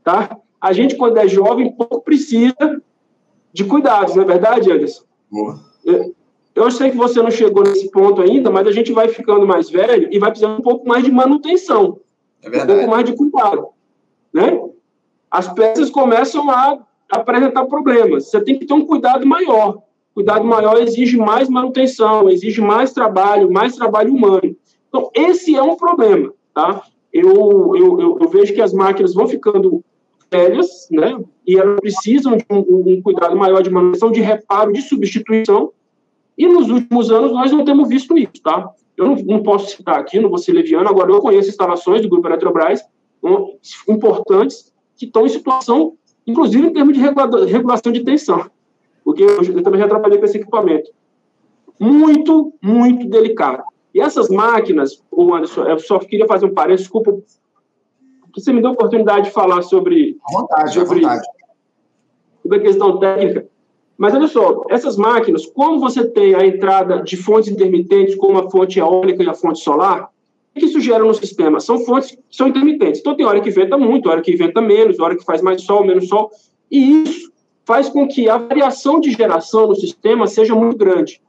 Tá? 0.04 0.38
A 0.60 0.72
gente, 0.74 0.96
quando 0.96 1.18
é 1.18 1.28
jovem, 1.28 1.72
pouco 1.72 2.02
precisa 2.02 2.82
de 3.54 3.66
cuidados, 3.66 4.16
não 4.16 4.24
é 4.24 4.26
verdade, 4.26 4.72
Anderson? 4.72 5.04
Boa. 5.30 5.60
É, 5.86 6.12
eu 6.58 6.72
sei 6.72 6.90
que 6.90 6.98
você 6.98 7.22
não 7.22 7.30
chegou 7.30 7.64
nesse 7.64 7.92
ponto 7.92 8.20
ainda, 8.20 8.50
mas 8.50 8.66
a 8.68 8.72
gente 8.72 8.92
vai 8.92 9.08
ficando 9.08 9.46
mais 9.46 9.70
velho 9.70 10.08
e 10.12 10.18
vai 10.18 10.32
precisar 10.32 10.52
um 10.52 10.62
pouco 10.62 10.88
mais 10.88 11.04
de 11.04 11.12
manutenção. 11.12 12.00
É 12.42 12.64
um 12.64 12.66
pouco 12.66 12.88
mais 12.88 13.06
de 13.06 13.16
cuidado. 13.16 13.68
Né? 14.34 14.60
As 15.30 15.48
peças 15.54 15.92
começam 15.92 16.50
a 16.50 16.80
apresentar 17.12 17.66
problemas. 17.66 18.30
Você 18.30 18.42
tem 18.42 18.58
que 18.58 18.66
ter 18.66 18.74
um 18.74 18.88
cuidado 18.88 19.24
maior. 19.26 19.84
Cuidado 20.16 20.44
maior 20.46 20.82
exige 20.82 21.16
mais 21.16 21.48
manutenção, 21.48 22.28
exige 22.28 22.60
mais 22.60 22.92
trabalho, 22.92 23.52
mais 23.52 23.76
trabalho 23.76 24.12
humano. 24.12 24.56
Então, 24.90 25.12
esse 25.14 25.56
é 25.56 25.62
um 25.62 25.76
problema. 25.76 26.34
Tá? 26.56 26.82
Eu, 27.14 27.76
eu, 27.76 28.00
eu, 28.00 28.18
eu 28.20 28.30
vejo 28.30 28.52
que 28.56 28.62
as 28.62 28.74
máquinas 28.74 29.14
vão 29.14 29.28
ficando 29.28 29.84
velhas, 30.32 30.88
né? 30.90 31.20
E 31.46 31.56
elas 31.56 31.80
precisam 31.80 32.36
de 32.36 32.46
um, 32.50 32.94
um 32.94 33.02
cuidado 33.02 33.38
maior 33.38 33.62
de 33.62 33.70
manutenção, 33.70 34.12
de 34.12 34.22
reparo, 34.22 34.74
de 34.74 34.82
substituição 34.82 35.72
e 36.38 36.48
nos 36.48 36.70
últimos 36.70 37.12
anos 37.12 37.32
nós 37.32 37.52
não 37.52 37.66
temos 37.66 37.90
visto 37.90 38.18
isso, 38.18 38.42
tá? 38.44 38.70
Eu 38.96 39.08
não, 39.08 39.16
não 39.16 39.44
posso 39.44 39.76
citar 39.76 40.00
aqui, 40.00 40.20
não 40.20 40.30
vou 40.30 40.38
ser 40.38 40.54
leviano, 40.54 40.88
agora 40.88 41.12
eu 41.12 41.22
conheço 41.22 41.50
instalações 41.50 42.02
do 42.02 42.10
Grupo 42.10 42.28
Eletrobras 42.28 42.82
um, 43.24 43.58
importantes 43.88 44.74
que 44.96 45.06
estão 45.06 45.26
em 45.26 45.30
situação, 45.30 45.94
inclusive 46.26 46.68
em 46.68 46.74
termos 46.74 46.96
de 46.96 47.02
regulação 47.46 47.92
de 47.92 48.04
tensão, 48.04 48.50
porque 49.04 49.24
eu, 49.24 49.42
eu 49.42 49.64
também 49.64 49.80
já 49.80 49.88
trabalhei 49.88 50.18
com 50.18 50.26
esse 50.26 50.38
equipamento. 50.38 50.92
Muito, 51.80 52.54
muito 52.62 53.08
delicado. 53.08 53.64
E 53.94 54.02
essas 54.02 54.30
máquinas, 54.30 55.04
o 55.12 55.34
Anderson, 55.34 55.64
eu 55.64 55.80
só 55.80 56.00
queria 56.00 56.26
fazer 56.28 56.46
um 56.46 56.54
parênteses, 56.54 56.86
desculpa 56.86 57.18
que 58.38 58.44
você 58.44 58.54
me 58.54 58.62
deu 58.62 58.70
a 58.70 58.74
oportunidade 58.74 59.26
de 59.26 59.32
falar 59.32 59.64
sobre. 59.64 60.18
À 60.24 60.40
vontade, 60.40 60.74
sobre, 60.74 61.00
à 61.00 61.10
vontade. 61.10 61.28
Sobre 62.44 62.58
a 62.58 62.62
questão 62.62 63.00
técnica. 63.00 63.48
Mas 63.98 64.14
olha 64.14 64.28
só, 64.28 64.64
essas 64.70 64.96
máquinas, 64.96 65.46
como 65.48 65.80
você 65.80 66.08
tem 66.08 66.36
a 66.36 66.46
entrada 66.46 67.02
de 67.02 67.18
fontes 67.18 67.50
intermitentes, 67.50 68.16
como 68.16 68.38
a 68.38 68.50
fonte 68.50 68.80
eólica 68.80 69.24
e 69.24 69.30
a 69.30 69.34
fonte 69.34 69.60
solar, 69.60 70.10
o 70.56 70.60
que 70.60 70.66
isso 70.66 70.80
gera 70.80 71.04
no 71.04 71.14
sistema? 71.14 71.60
São 71.60 71.80
fontes 71.80 72.12
que 72.12 72.20
são 72.30 72.48
intermitentes. 72.48 73.00
Então, 73.00 73.16
tem 73.16 73.26
hora 73.26 73.42
que 73.42 73.50
venta 73.50 73.78
muito, 73.78 74.10
hora 74.10 74.22
que 74.22 74.36
venta 74.36 74.62
menos, 74.62 75.00
hora 75.00 75.16
que 75.16 75.24
faz 75.24 75.42
mais 75.42 75.64
sol, 75.64 75.84
menos 75.84 76.08
sol. 76.08 76.32
E 76.70 77.04
isso 77.04 77.32
faz 77.66 77.90
com 77.90 78.08
que 78.08 78.30
a 78.30 78.38
variação 78.38 79.00
de 79.00 79.12
geração 79.12 79.68
no 79.68 79.76
sistema 79.76 80.28
seja 80.28 80.56
muito 80.56 80.78
grande. 80.78 81.20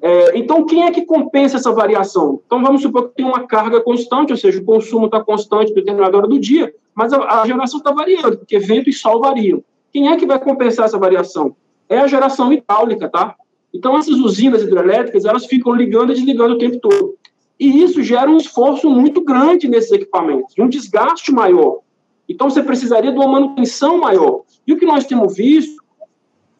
É, 0.00 0.38
então, 0.38 0.64
quem 0.64 0.84
é 0.84 0.90
que 0.90 1.04
compensa 1.04 1.56
essa 1.56 1.72
variação? 1.72 2.40
Então, 2.46 2.62
vamos 2.62 2.82
supor 2.82 3.08
que 3.08 3.16
tem 3.16 3.26
uma 3.26 3.46
carga 3.46 3.80
constante, 3.80 4.32
ou 4.32 4.36
seja, 4.36 4.60
o 4.60 4.64
consumo 4.64 5.06
está 5.06 5.20
constante 5.22 5.72
em 5.72 5.74
determinada 5.74 6.16
hora 6.16 6.26
do 6.26 6.38
dia, 6.38 6.72
mas 6.94 7.12
a, 7.12 7.42
a 7.42 7.46
geração 7.46 7.78
está 7.78 7.92
variando, 7.92 8.38
porque 8.38 8.58
vento 8.58 8.88
e 8.88 8.92
sol 8.92 9.20
variam. 9.20 9.62
Quem 9.92 10.08
é 10.08 10.16
que 10.16 10.26
vai 10.26 10.38
compensar 10.38 10.86
essa 10.86 10.98
variação? 10.98 11.54
É 11.88 11.98
a 11.98 12.06
geração 12.06 12.52
hidráulica, 12.52 13.08
tá? 13.08 13.34
Então, 13.72 13.96
essas 13.96 14.16
usinas 14.16 14.62
hidrelétricas, 14.62 15.24
elas 15.24 15.46
ficam 15.46 15.74
ligando 15.74 16.12
e 16.12 16.14
desligando 16.14 16.54
o 16.54 16.58
tempo 16.58 16.78
todo. 16.78 17.16
E 17.58 17.82
isso 17.82 18.02
gera 18.02 18.30
um 18.30 18.36
esforço 18.36 18.88
muito 18.88 19.20
grande 19.22 19.68
nesses 19.68 19.90
equipamentos, 19.90 20.54
um 20.58 20.68
desgaste 20.68 21.32
maior. 21.32 21.80
Então, 22.28 22.48
você 22.48 22.62
precisaria 22.62 23.10
de 23.10 23.18
uma 23.18 23.28
manutenção 23.28 23.98
maior. 23.98 24.42
E 24.66 24.72
o 24.72 24.76
que 24.76 24.86
nós 24.86 25.06
temos 25.06 25.36
visto 25.36 25.82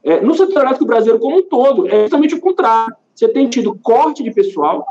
é, 0.02 0.20
no 0.20 0.34
setor 0.34 0.62
elétrico 0.62 0.86
brasileiro 0.86 1.20
como 1.20 1.38
um 1.38 1.42
todo 1.42 1.86
é 1.88 2.02
justamente 2.02 2.34
o 2.34 2.40
contrário. 2.40 2.94
Você 3.14 3.28
tem 3.28 3.48
tido 3.48 3.78
corte 3.82 4.22
de 4.22 4.30
pessoal, 4.30 4.86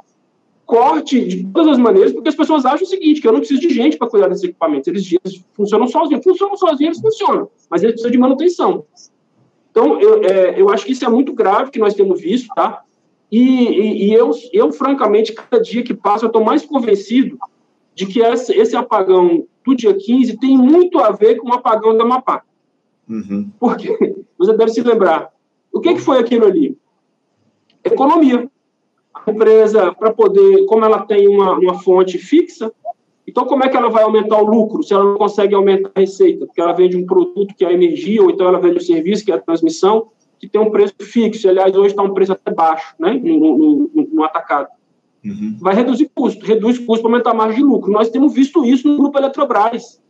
corte 0.65 1.25
de 1.25 1.45
todas 1.45 1.73
as 1.73 1.77
maneiras, 1.77 2.11
porque 2.11 2.29
as 2.29 2.35
pessoas 2.35 2.65
acham 2.65 2.85
o 2.85 2.89
seguinte, 2.89 3.21
que 3.21 3.27
eu 3.27 3.31
não 3.31 3.39
preciso 3.39 3.61
de 3.61 3.69
gente 3.69 3.97
para 3.97 4.09
cuidar 4.09 4.27
desses 4.27 4.43
equipamentos. 4.43 4.87
Eles, 4.87 5.11
eles, 5.11 5.43
funcionam 5.53 5.87
sozinhos. 5.87 6.23
Funcionam 6.23 6.57
sozinhos, 6.57 6.97
eles 6.97 7.01
funcionam, 7.01 7.49
mas 7.69 7.81
eles 7.81 7.93
precisam 7.93 8.11
de 8.11 8.17
manutenção. 8.17 8.85
Então, 9.77 10.01
eu, 10.01 10.23
é, 10.23 10.59
eu 10.59 10.69
acho 10.71 10.83
que 10.83 10.91
isso 10.91 11.05
é 11.05 11.07
muito 11.07 11.31
grave 11.31 11.69
que 11.69 11.77
nós 11.77 11.93
temos 11.93 12.19
visto, 12.19 12.47
tá? 12.55 12.81
E, 13.31 13.39
e, 13.39 14.05
e 14.05 14.13
eu, 14.13 14.31
eu, 14.51 14.71
francamente, 14.71 15.33
cada 15.33 15.61
dia 15.61 15.83
que 15.83 15.93
passa, 15.93 16.25
eu 16.25 16.29
estou 16.29 16.43
mais 16.43 16.65
convencido 16.65 17.37
de 17.93 18.07
que 18.07 18.19
esse, 18.19 18.53
esse 18.53 18.75
apagão 18.75 19.45
do 19.63 19.75
dia 19.75 19.93
15 19.93 20.39
tem 20.39 20.57
muito 20.57 20.97
a 20.97 21.11
ver 21.11 21.35
com 21.35 21.49
o 21.49 21.53
apagão 21.53 21.95
da 21.95 22.03
Amapá. 22.03 22.41
Uhum. 23.07 23.51
Porque 23.59 24.15
você 24.35 24.57
deve 24.57 24.71
se 24.71 24.81
lembrar. 24.81 25.31
O 25.71 25.79
que, 25.79 25.93
que 25.93 26.01
foi 26.01 26.17
aquilo 26.17 26.45
ali? 26.45 26.75
Economia. 27.83 28.49
A 29.13 29.29
empresa, 29.29 29.93
para 29.93 30.11
poder, 30.11 30.65
como 30.65 30.85
ela 30.85 31.05
tem 31.05 31.27
uma, 31.27 31.53
uma 31.53 31.79
fonte 31.83 32.17
fixa, 32.17 32.73
então 33.27 33.45
como 33.45 33.63
é 33.65 33.69
que 33.69 33.75
ela 33.75 33.89
vai 33.89 34.03
aumentar 34.03 34.41
o 34.41 34.45
lucro 34.45 34.81
se 34.81 34.93
ela 34.93 35.03
não 35.03 35.17
consegue 35.17 35.53
aumentar 35.53 35.91
a 35.93 35.99
receita? 35.99 36.45
Porque 36.45 36.61
ela 36.61 36.71
vende 36.71 36.95
um 36.95 37.05
produto 37.05 37.53
que 37.53 37.65
é 37.65 37.67
a 37.67 37.73
energia, 37.73 38.23
ou 38.23 38.29
então 38.29 38.47
ela 38.47 38.59
vende 38.59 38.77
um 38.77 38.81
serviço 38.81 39.25
que 39.25 39.31
é 39.31 39.35
a 39.35 39.41
transmissão, 39.41 40.07
que 40.39 40.47
tem 40.47 40.61
um 40.61 40.71
preço 40.71 40.93
fixo. 41.01 41.49
Aliás, 41.49 41.75
hoje 41.75 41.89
está 41.89 42.03
um 42.03 42.13
preço 42.13 42.31
até 42.31 42.53
baixo, 42.53 42.95
né? 42.97 43.13
no, 43.13 43.57
no, 43.57 44.09
no, 44.13 44.23
atacado. 44.23 44.69
Uhum. 45.25 45.57
Vai 45.59 45.75
reduzir 45.75 46.09
custo, 46.15 46.45
reduz 46.45 46.77
custo 46.79 47.01
para 47.03 47.11
aumentar 47.11 47.31
a 47.31 47.33
margem 47.33 47.57
de 47.57 47.63
lucro. 47.63 47.91
Nós 47.91 48.09
temos 48.09 48.33
visto 48.33 48.63
isso 48.63 48.87
no 48.87 48.97
grupo 48.97 49.17
Eletrobras. 49.17 50.01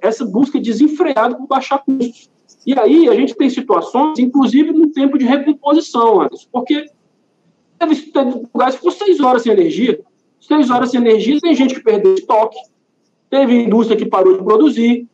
Essa 0.00 0.24
busca 0.24 0.58
desenfreada 0.58 1.36
por 1.36 1.46
baixar 1.46 1.78
custos. 1.84 2.30
E 2.66 2.76
aí 2.78 3.08
a 3.08 3.14
gente 3.14 3.34
tem 3.34 3.50
situações, 3.50 4.18
inclusive 4.18 4.72
no 4.72 4.88
tempo 4.88 5.18
de 5.18 5.24
recomposição, 5.24 6.22
Anderson, 6.22 6.48
porque 6.50 6.86
teve 7.78 8.12
lugares 8.52 8.74
que 8.74 8.80
ficou 8.80 8.90
seis 8.90 9.20
horas 9.20 9.42
sem 9.42 9.52
energia. 9.52 10.00
Seis 10.40 10.70
horas 10.70 10.90
sem 10.90 11.00
energia, 11.00 11.40
tem 11.40 11.54
gente 11.54 11.74
que 11.74 11.82
perdeu 11.82 12.14
estoque, 12.14 12.58
teve 13.28 13.64
indústria 13.64 13.96
que 13.96 14.06
parou 14.06 14.36
de 14.36 14.44
produzir, 14.44 15.08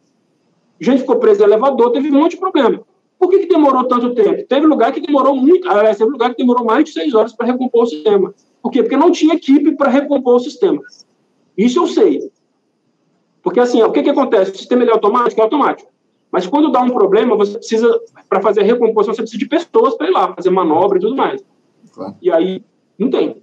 gente 0.82 1.00
ficou 1.00 1.16
presa 1.16 1.44
em 1.44 1.46
elevador, 1.46 1.92
teve 1.92 2.10
um 2.10 2.20
monte 2.20 2.32
de 2.32 2.38
problema. 2.38 2.82
Por 3.18 3.30
que, 3.30 3.40
que 3.40 3.46
demorou 3.46 3.84
tanto 3.84 4.14
tempo? 4.14 4.44
Teve 4.48 4.66
lugar 4.66 4.92
que 4.92 5.00
demorou 5.00 5.36
muito, 5.36 5.68
aliás, 5.68 5.96
teve 5.96 6.10
lugar 6.10 6.30
que 6.30 6.42
demorou 6.42 6.64
mais 6.64 6.84
de 6.84 6.90
seis 6.90 7.14
horas 7.14 7.32
para 7.32 7.46
recompor 7.46 7.84
o 7.84 7.86
sistema. 7.86 8.34
Por 8.60 8.70
quê? 8.70 8.82
Porque 8.82 8.96
não 8.96 9.12
tinha 9.12 9.34
equipe 9.34 9.76
para 9.76 9.88
recompor 9.88 10.36
o 10.36 10.40
sistema. 10.40 10.82
Isso 11.56 11.78
eu 11.78 11.86
sei. 11.86 12.30
Porque 13.42 13.60
assim, 13.60 13.82
o 13.82 13.92
que, 13.92 14.02
que 14.02 14.10
acontece? 14.10 14.50
O 14.50 14.56
sistema 14.56 14.84
é 14.84 14.90
automático? 14.90 15.40
É 15.40 15.44
automático. 15.44 15.90
Mas 16.30 16.46
quando 16.46 16.72
dá 16.72 16.80
um 16.80 16.90
problema, 16.90 17.36
você 17.36 17.58
precisa, 17.58 18.00
para 18.28 18.40
fazer 18.40 18.62
a 18.62 18.64
recomposição, 18.64 19.14
você 19.14 19.22
precisa 19.22 19.38
de 19.38 19.48
pessoas 19.48 19.94
para 19.94 20.08
ir 20.08 20.10
lá, 20.10 20.34
fazer 20.34 20.50
manobra 20.50 20.98
e 20.98 21.00
tudo 21.00 21.14
mais. 21.14 21.44
Claro. 21.92 22.16
E 22.20 22.30
aí, 22.30 22.64
não 22.98 23.10
tem. 23.10 23.41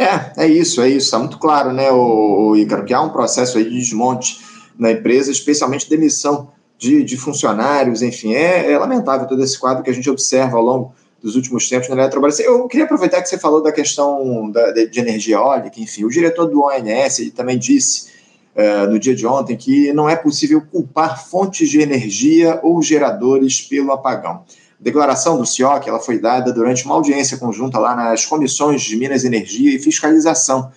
É, 0.00 0.44
é 0.44 0.48
isso, 0.48 0.80
é 0.80 0.88
isso. 0.88 1.04
Está 1.04 1.18
muito 1.18 1.38
claro, 1.38 1.74
né, 1.74 1.90
o, 1.92 2.52
o 2.52 2.56
Ícaro, 2.56 2.86
que 2.86 2.94
há 2.94 3.02
um 3.02 3.10
processo 3.10 3.58
aí 3.58 3.64
de 3.64 3.78
desmonte 3.78 4.40
na 4.78 4.90
empresa, 4.92 5.30
especialmente 5.30 5.90
demissão 5.90 6.48
de, 6.78 7.04
de 7.04 7.18
funcionários, 7.18 8.00
enfim. 8.00 8.32
É, 8.32 8.72
é, 8.72 8.78
lamentável 8.78 9.28
todo 9.28 9.44
esse 9.44 9.58
quadro 9.58 9.84
que 9.84 9.90
a 9.90 9.92
gente 9.92 10.08
observa 10.08 10.56
ao 10.56 10.64
longo 10.64 10.94
dos 11.22 11.36
últimos 11.36 11.68
tempos 11.68 11.90
na 11.90 11.96
Eletrobras. 11.96 12.40
Eu 12.40 12.66
queria 12.66 12.86
aproveitar 12.86 13.20
que 13.20 13.28
você 13.28 13.36
falou 13.36 13.62
da 13.62 13.70
questão 13.70 14.50
da, 14.50 14.70
de, 14.70 14.86
de 14.86 15.00
energia 15.00 15.36
eólica, 15.36 15.78
enfim. 15.78 16.04
O 16.04 16.08
diretor 16.08 16.46
do 16.46 16.62
ONS 16.62 17.30
também 17.36 17.58
disse 17.58 18.08
é, 18.54 18.86
no 18.86 18.98
dia 18.98 19.14
de 19.14 19.26
ontem 19.26 19.54
que 19.54 19.92
não 19.92 20.08
é 20.08 20.16
possível 20.16 20.62
culpar 20.62 21.22
fontes 21.28 21.68
de 21.68 21.78
energia 21.78 22.58
ou 22.62 22.80
geradores 22.80 23.60
pelo 23.60 23.92
apagão. 23.92 24.44
Declaração 24.80 25.36
do 25.36 25.44
CIOC 25.44 25.88
ela 25.88 26.00
foi 26.00 26.18
dada 26.18 26.52
durante 26.52 26.86
uma 26.86 26.94
audiência 26.94 27.36
conjunta 27.36 27.78
lá 27.78 27.94
nas 27.94 28.24
comissões 28.24 28.80
de 28.80 28.96
Minas 28.96 29.24
Energia 29.24 29.76
e 29.76 29.78
Fiscalização 29.78 30.72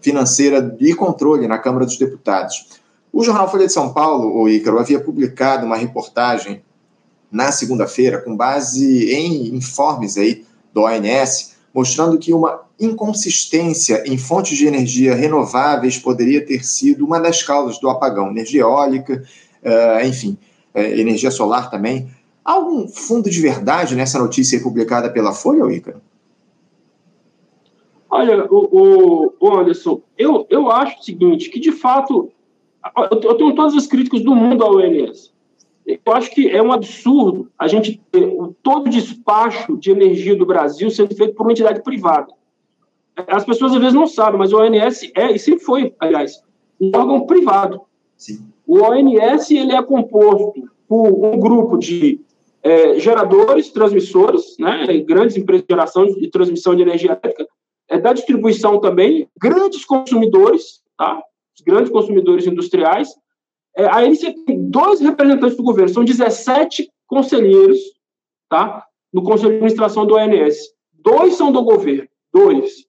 Financeira 0.00 0.76
e 0.78 0.94
Controle 0.94 1.48
na 1.48 1.58
Câmara 1.58 1.84
dos 1.84 1.98
Deputados. 1.98 2.66
O 3.12 3.24
jornal 3.24 3.50
Folha 3.50 3.66
de 3.66 3.72
São 3.72 3.92
Paulo, 3.92 4.40
o 4.40 4.48
Ícaro, 4.48 4.78
havia 4.78 5.00
publicado 5.00 5.66
uma 5.66 5.76
reportagem 5.76 6.62
na 7.32 7.50
segunda-feira 7.50 8.18
com 8.22 8.36
base 8.36 9.12
em 9.12 9.54
informes 9.54 10.16
aí 10.16 10.44
do 10.72 10.82
ONS, 10.82 11.56
mostrando 11.74 12.18
que 12.18 12.32
uma 12.32 12.62
inconsistência 12.78 14.04
em 14.06 14.16
fontes 14.16 14.56
de 14.56 14.66
energia 14.66 15.14
renováveis 15.14 15.98
poderia 15.98 16.44
ter 16.44 16.64
sido 16.64 17.04
uma 17.04 17.18
das 17.18 17.42
causas 17.42 17.78
do 17.80 17.90
apagão. 17.90 18.30
Energia 18.30 18.60
eólica, 18.60 19.22
uh, 19.64 20.06
enfim, 20.06 20.38
uh, 20.74 20.78
energia 20.78 21.30
solar 21.30 21.70
também. 21.70 22.08
Há 22.48 22.52
algum 22.52 22.88
fundo 22.88 23.28
de 23.28 23.42
verdade 23.42 23.94
nessa 23.94 24.18
notícia 24.18 24.58
publicada 24.62 25.12
pela 25.12 25.34
Folha, 25.34 25.70
Ícaro? 25.70 26.00
Olha, 28.08 28.46
o, 28.50 29.34
o, 29.38 29.54
Anderson, 29.54 30.00
eu, 30.16 30.46
eu 30.48 30.70
acho 30.70 30.98
o 30.98 31.02
seguinte, 31.02 31.50
que 31.50 31.60
de 31.60 31.72
fato, 31.72 32.32
eu 33.10 33.34
tenho 33.34 33.54
todas 33.54 33.74
as 33.74 33.86
críticas 33.86 34.22
do 34.22 34.34
mundo 34.34 34.64
ao 34.64 34.76
ONS. 34.76 35.30
Eu 35.86 36.14
acho 36.14 36.30
que 36.30 36.48
é 36.48 36.62
um 36.62 36.72
absurdo 36.72 37.50
a 37.58 37.68
gente 37.68 38.00
ter 38.10 38.34
todo 38.62 38.86
o 38.86 38.90
despacho 38.90 39.76
de 39.76 39.90
energia 39.90 40.34
do 40.34 40.46
Brasil 40.46 40.90
sendo 40.90 41.14
feito 41.14 41.34
por 41.34 41.42
uma 41.42 41.52
entidade 41.52 41.82
privada. 41.82 42.32
As 43.26 43.44
pessoas 43.44 43.74
às 43.74 43.78
vezes 43.78 43.94
não 43.94 44.06
sabem, 44.06 44.38
mas 44.38 44.54
o 44.54 44.58
ONS 44.58 45.02
é, 45.14 45.32
e 45.32 45.38
sempre 45.38 45.60
foi, 45.62 45.94
aliás, 46.00 46.42
um 46.80 46.90
órgão 46.94 47.26
privado. 47.26 47.82
Sim. 48.16 48.40
O 48.66 48.78
ONS 48.78 49.50
ele 49.50 49.74
é 49.74 49.82
composto 49.82 50.66
por 50.88 51.26
um 51.26 51.38
grupo 51.38 51.76
de 51.76 52.26
é, 52.62 52.98
geradores, 52.98 53.70
transmissores, 53.70 54.56
né, 54.58 54.86
grandes 55.00 55.36
empresas 55.36 55.66
de 55.66 55.72
geração 55.72 56.06
e 56.18 56.28
transmissão 56.28 56.74
de 56.74 56.82
energia 56.82 57.10
elétrica, 57.10 57.46
é, 57.88 57.98
da 57.98 58.12
distribuição 58.12 58.80
também, 58.80 59.28
grandes 59.40 59.84
consumidores, 59.84 60.82
tá, 60.96 61.22
grandes 61.64 61.90
consumidores 61.90 62.46
industriais. 62.46 63.08
É, 63.76 63.86
aí 63.90 64.14
você 64.14 64.32
tem 64.44 64.68
dois 64.68 65.00
representantes 65.00 65.56
do 65.56 65.62
governo, 65.62 65.92
são 65.92 66.04
17 66.04 66.90
conselheiros 67.06 67.78
tá, 68.48 68.84
no 69.12 69.22
Conselho 69.22 69.50
de 69.50 69.56
Administração 69.56 70.06
do 70.06 70.14
ONS. 70.14 70.56
Dois 70.92 71.34
são 71.34 71.50
do 71.52 71.62
governo, 71.62 72.08
dois. 72.32 72.86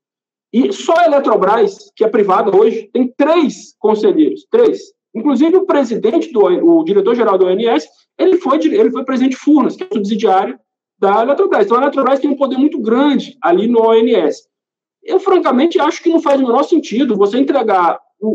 E 0.52 0.74
só 0.74 0.98
a 0.98 1.06
Eletrobras, 1.06 1.92
que 1.96 2.04
é 2.04 2.08
privada 2.08 2.56
hoje, 2.56 2.90
tem 2.92 3.14
três 3.16 3.76
conselheiros, 3.78 4.46
três. 4.50 4.80
Inclusive 5.14 5.58
o 5.58 5.66
presidente, 5.66 6.32
do, 6.32 6.42
o 6.42 6.84
diretor-geral 6.84 7.38
do 7.38 7.46
ONS, 7.46 7.88
ele 8.20 8.38
foi, 8.38 8.58
ele 8.58 8.92
foi 8.92 9.04
presidente 9.04 9.36
Furnas, 9.36 9.76
que 9.76 9.84
é 9.84 9.88
subsidiário 9.92 10.60
da 11.00 11.24
Eletrobras. 11.24 11.66
Então 11.66 11.78
a 11.78 11.82
Eletrobras 11.82 12.20
tem 12.20 12.30
um 12.30 12.36
poder 12.36 12.58
muito 12.58 12.80
grande 12.80 13.38
ali 13.42 13.68
no 13.68 13.82
ONS. 13.82 14.48
Eu, 15.02 15.20
francamente, 15.20 15.80
acho 15.80 16.04
que 16.04 16.10
não 16.10 16.22
faz 16.22 16.40
o 16.40 16.46
menor 16.46 16.64
sentido 16.64 17.16
você 17.16 17.40
entregar 17.40 18.00
o, 18.20 18.28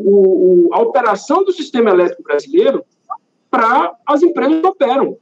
o, 0.68 0.74
a 0.74 0.80
operação 0.80 1.44
do 1.44 1.52
sistema 1.52 1.90
elétrico 1.90 2.22
brasileiro 2.22 2.82
para 3.50 3.94
as 4.06 4.22
empresas 4.22 4.60
que 4.60 4.66
operam. 4.66 5.18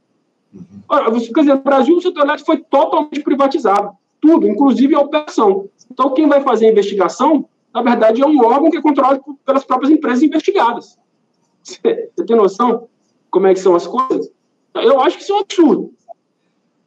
Uhum. 0.53 0.63
Ora, 0.87 1.09
você, 1.11 1.31
quer 1.33 1.41
dizer, 1.41 1.55
no 1.55 1.61
Brasil 1.61 1.97
o 1.97 2.01
setor 2.01 2.23
elétrico 2.23 2.45
foi 2.45 2.57
totalmente 2.57 3.21
privatizado 3.21 3.91
tudo, 4.23 4.47
inclusive 4.47 4.95
a 4.95 5.01
operação. 5.01 5.69
Então, 5.91 6.13
quem 6.13 6.29
vai 6.29 6.41
fazer 6.41 6.67
a 6.67 6.71
investigação, 6.71 7.45
na 7.73 7.81
verdade, 7.81 8.21
é 8.21 8.25
um 8.25 8.39
órgão 8.39 8.71
que 8.71 8.77
é 8.77 8.81
controlado 8.81 9.21
pelas 9.45 9.65
próprias 9.65 9.91
empresas 9.91 10.23
investigadas. 10.23 10.97
Você, 11.61 12.09
tem 12.25 12.37
noção 12.37 12.87
como 13.29 13.47
é 13.47 13.53
que 13.53 13.59
são 13.59 13.75
as 13.75 13.85
coisas? 13.85 14.31
Eu 14.75 14.99
acho 15.01 15.17
que 15.17 15.23
isso 15.23 15.33
é 15.33 15.35
um 15.35 15.39
absurdo. 15.39 15.93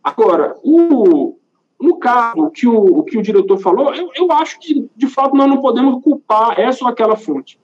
Agora, 0.03 0.57
o, 0.63 1.37
no 1.81 1.99
caso 1.99 2.51
que 2.51 2.67
o, 2.67 3.03
que 3.03 3.19
o 3.19 3.23
diretor 3.23 3.59
falou, 3.59 3.95
eu, 3.95 4.11
eu 4.15 4.33
acho 4.33 4.59
que, 4.61 4.89
de 4.97 5.07
fato, 5.09 5.37
nós 5.37 5.49
não 5.49 5.61
podemos 5.61 6.03
culpar 6.03 6.59
essa 6.59 6.85
ou 6.85 6.91
aquela 6.91 7.17
fonte. 7.17 7.59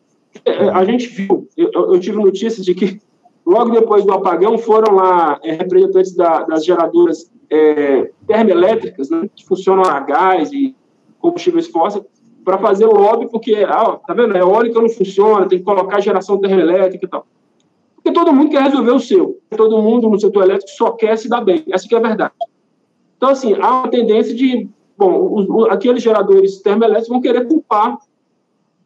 É, 0.45 0.69
a 0.71 0.85
gente 0.85 1.09
viu, 1.09 1.49
eu, 1.57 1.71
eu 1.73 2.01
tive 2.01 2.17
notícias 2.17 2.65
de 2.65 2.75
que 2.75 3.01
logo 3.45 3.71
depois 3.71 4.05
do 4.05 4.13
apagão 4.13 4.57
foram 4.59 4.95
lá 4.95 5.39
é, 5.43 5.53
representantes 5.53 6.15
da, 6.15 6.43
das 6.45 6.65
geradoras 6.65 7.31
é, 7.51 8.11
termoelétricas, 8.27 9.11
né, 9.11 9.29
que 9.35 9.45
funcionam 9.45 9.85
a 9.85 10.01
gás 10.01 10.53
e 10.53 10.75
combustíveis 11.21 11.69
fósseis, 11.69 12.05
para 12.45 12.59
fazer 12.59 12.87
lobby, 12.87 13.29
porque, 13.31 13.55
ah, 13.69 13.99
tá 14.05 14.15
vendo, 14.15 14.35
a 14.35 14.39
eólica 14.39 14.81
não 14.81 14.89
funciona, 14.89 15.49
tem 15.49 15.59
que 15.59 15.65
colocar 15.65 16.01
geração 16.01 16.39
termoelétrica 16.39 17.07
e 17.07 17.09
tal. 17.09 17.27
Porque 18.03 18.19
todo 18.19 18.33
mundo 18.33 18.51
quer 18.51 18.63
resolver 18.63 18.91
o 18.91 18.99
seu. 18.99 19.41
Todo 19.57 19.81
mundo 19.81 20.11
no 20.11 20.21
setor 20.21 20.43
elétrico 20.43 20.73
só 20.73 20.91
quer 20.91 21.17
se 21.17 21.29
dar 21.29 21.41
bem. 21.41 21.63
Essa 21.69 21.87
que 21.87 21.95
é 21.95 21.99
a 21.99 22.01
verdade. 22.01 22.33
Então, 23.17 23.29
assim, 23.29 23.55
há 23.55 23.83
uma 23.83 23.89
tendência 23.89 24.35
de, 24.35 24.69
bom, 24.99 25.33
os, 25.33 25.47
os, 25.49 25.71
aqueles 25.71 26.03
geradores 26.03 26.61
termoelétricos 26.61 27.09
vão 27.09 27.21
querer 27.21 27.47
culpar 27.47 27.97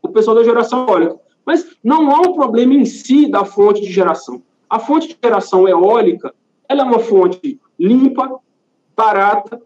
o 0.02 0.08
pessoal 0.10 0.36
da 0.36 0.44
geração 0.44 0.86
eólica. 0.86 1.18
Mas 1.46 1.66
não 1.82 2.10
há 2.10 2.20
um 2.20 2.34
problema 2.34 2.74
em 2.74 2.84
si 2.84 3.30
da 3.30 3.46
fonte 3.46 3.80
de 3.80 3.90
geração. 3.90 4.42
A 4.68 4.78
fonte 4.78 5.08
de 5.08 5.16
geração 5.22 5.66
eólica, 5.66 6.34
ela 6.68 6.82
é 6.82 6.84
uma 6.84 6.98
fonte 6.98 7.58
limpa, 7.78 8.38
barata 8.94 9.62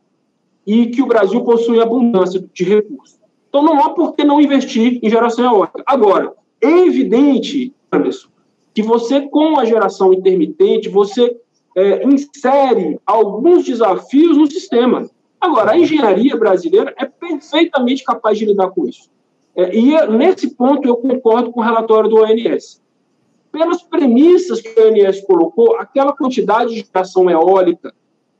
e 0.64 0.86
que 0.86 1.02
o 1.02 1.06
Brasil 1.06 1.42
possui 1.42 1.80
abundância 1.80 2.40
de 2.52 2.64
recursos. 2.64 3.18
Então, 3.48 3.64
não 3.64 3.84
há 3.84 3.90
por 3.90 4.14
que 4.14 4.22
não 4.22 4.40
investir 4.40 5.00
em 5.02 5.10
geração 5.10 5.44
eólica. 5.44 5.82
Agora, 5.84 6.34
é 6.60 6.86
evidente, 6.86 7.74
Anderson, 7.90 8.28
que 8.74 8.82
você, 8.82 9.22
com 9.22 9.58
a 9.58 9.64
geração 9.64 10.12
intermitente, 10.12 10.88
você 10.88 11.36
é, 11.76 12.04
insere 12.06 12.98
alguns 13.04 13.64
desafios 13.64 14.36
no 14.36 14.50
sistema. 14.50 15.08
Agora, 15.40 15.72
a 15.72 15.78
engenharia 15.78 16.36
brasileira 16.36 16.94
é 16.98 17.06
perfeitamente 17.06 18.04
capaz 18.04 18.38
de 18.38 18.44
lidar 18.44 18.70
com 18.70 18.86
isso. 18.86 19.08
É, 19.56 19.74
e 19.74 19.94
é, 19.94 20.06
nesse 20.06 20.54
ponto 20.54 20.86
eu 20.86 20.96
concordo 20.96 21.50
com 21.50 21.60
o 21.60 21.64
relatório 21.64 22.08
do 22.08 22.22
ONS. 22.22 22.80
Pelas 23.50 23.82
premissas 23.82 24.60
que 24.60 24.68
o 24.68 24.88
ONS 24.88 25.22
colocou, 25.22 25.76
aquela 25.76 26.12
quantidade 26.12 26.74
de 26.74 26.86
geração 26.86 27.28
eólica 27.28 27.92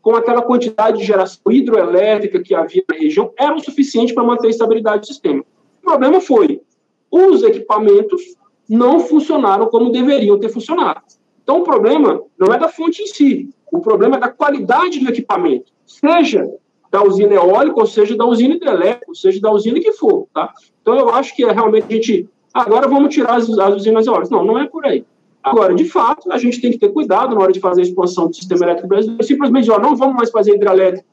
com 0.02 0.14
aquela 0.14 0.42
quantidade 0.42 0.98
de 0.98 1.04
geração 1.04 1.52
hidroelétrica 1.52 2.42
que 2.42 2.54
havia 2.54 2.82
na 2.88 2.96
região 2.96 3.32
era 3.36 3.54
o 3.54 3.60
suficiente 3.60 4.14
para 4.14 4.24
manter 4.24 4.46
a 4.46 4.50
estabilidade 4.50 5.00
do 5.00 5.06
sistema. 5.06 5.44
O 5.82 5.84
problema 5.84 6.20
foi 6.20 6.62
os 7.10 7.42
equipamentos 7.42 8.22
não 8.70 9.00
funcionaram 9.00 9.66
como 9.66 9.90
deveriam 9.90 10.38
ter 10.38 10.48
funcionado. 10.48 11.00
Então, 11.42 11.60
o 11.60 11.64
problema 11.64 12.22
não 12.38 12.54
é 12.54 12.58
da 12.58 12.68
fonte 12.68 13.02
em 13.02 13.06
si, 13.06 13.50
o 13.72 13.80
problema 13.80 14.16
é 14.16 14.20
da 14.20 14.28
qualidade 14.28 15.00
do 15.00 15.10
equipamento, 15.10 15.72
seja 15.84 16.48
da 16.88 17.02
usina 17.02 17.34
eólica, 17.34 17.80
ou 17.80 17.86
seja 17.86 18.16
da 18.16 18.24
usina 18.24 18.54
hidrelétrica, 18.54 19.06
ou 19.08 19.14
seja 19.14 19.40
da 19.40 19.50
usina 19.50 19.80
que 19.80 19.92
for. 19.92 20.28
Tá? 20.32 20.52
Então, 20.80 20.96
eu 20.96 21.08
acho 21.10 21.34
que 21.34 21.44
é 21.44 21.50
realmente 21.50 21.86
a 21.88 21.92
gente. 21.92 22.28
Agora 22.54 22.86
vamos 22.86 23.12
tirar 23.12 23.34
as, 23.34 23.48
as 23.48 23.74
usinas 23.74 24.06
eólicas. 24.06 24.30
Não, 24.30 24.44
não 24.44 24.58
é 24.58 24.68
por 24.68 24.86
aí. 24.86 25.04
Agora, 25.42 25.74
de 25.74 25.84
fato, 25.84 26.30
a 26.30 26.38
gente 26.38 26.60
tem 26.60 26.70
que 26.70 26.78
ter 26.78 26.92
cuidado 26.92 27.34
na 27.34 27.40
hora 27.40 27.52
de 27.52 27.60
fazer 27.60 27.80
a 27.80 27.84
expansão 27.84 28.28
do 28.28 28.34
sistema 28.34 28.64
elétrico 28.66 28.88
brasileiro. 28.88 29.24
Simplesmente, 29.24 29.70
ó, 29.70 29.78
não 29.78 29.96
vamos 29.96 30.16
mais 30.16 30.30
fazer 30.30 30.54
hidrelétrica. 30.54 31.06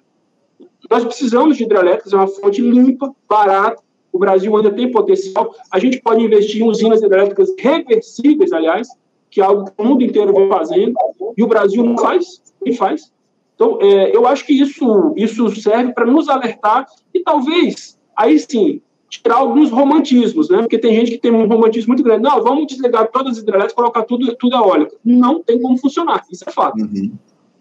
Nós 0.89 1.03
precisamos 1.05 1.57
de 1.57 1.63
hidrelétricas, 1.63 2.13
é 2.13 2.15
uma 2.15 2.27
fonte 2.27 2.61
limpa, 2.61 3.13
barata, 3.27 3.81
o 4.17 4.19
Brasil 4.19 4.55
ainda 4.57 4.71
tem 4.71 4.91
potencial. 4.91 5.55
A 5.71 5.79
gente 5.79 6.01
pode 6.01 6.23
investir 6.23 6.61
em 6.61 6.67
usinas 6.67 7.01
hidrelétricas 7.01 7.49
reversíveis, 7.57 8.51
aliás, 8.51 8.87
que 9.29 9.39
é 9.39 9.43
algo 9.43 9.65
que 9.65 9.71
o 9.77 9.85
mundo 9.85 10.03
inteiro 10.03 10.33
vem 10.33 10.49
fazendo, 10.49 10.95
e 11.37 11.43
o 11.43 11.47
Brasil 11.47 11.83
não 11.83 11.97
faz, 11.97 12.41
nem 12.63 12.73
faz. 12.73 13.11
Então, 13.55 13.79
é, 13.81 14.15
eu 14.15 14.27
acho 14.27 14.45
que 14.45 14.53
isso, 14.53 15.13
isso 15.15 15.49
serve 15.55 15.93
para 15.93 16.05
nos 16.05 16.29
alertar 16.29 16.87
e 17.13 17.19
talvez, 17.19 17.97
aí 18.15 18.37
sim, 18.39 18.81
tirar 19.09 19.35
alguns 19.35 19.69
romantismos, 19.69 20.49
né? 20.49 20.59
Porque 20.59 20.77
tem 20.77 20.93
gente 20.95 21.11
que 21.11 21.17
tem 21.17 21.31
um 21.31 21.47
romantismo 21.47 21.89
muito 21.89 22.03
grande. 22.03 22.23
Não, 22.23 22.43
vamos 22.43 22.67
desligar 22.67 23.09
todas 23.11 23.33
as 23.33 23.43
hidrelétricas 23.43 23.73
e 23.73 23.75
colocar 23.75 24.03
tudo, 24.03 24.35
tudo 24.35 24.55
eólica. 24.55 24.95
Não 25.03 25.41
tem 25.41 25.61
como 25.61 25.77
funcionar, 25.77 26.23
isso 26.31 26.43
é 26.47 26.51
fato. 26.51 26.79
Uhum. 26.79 27.11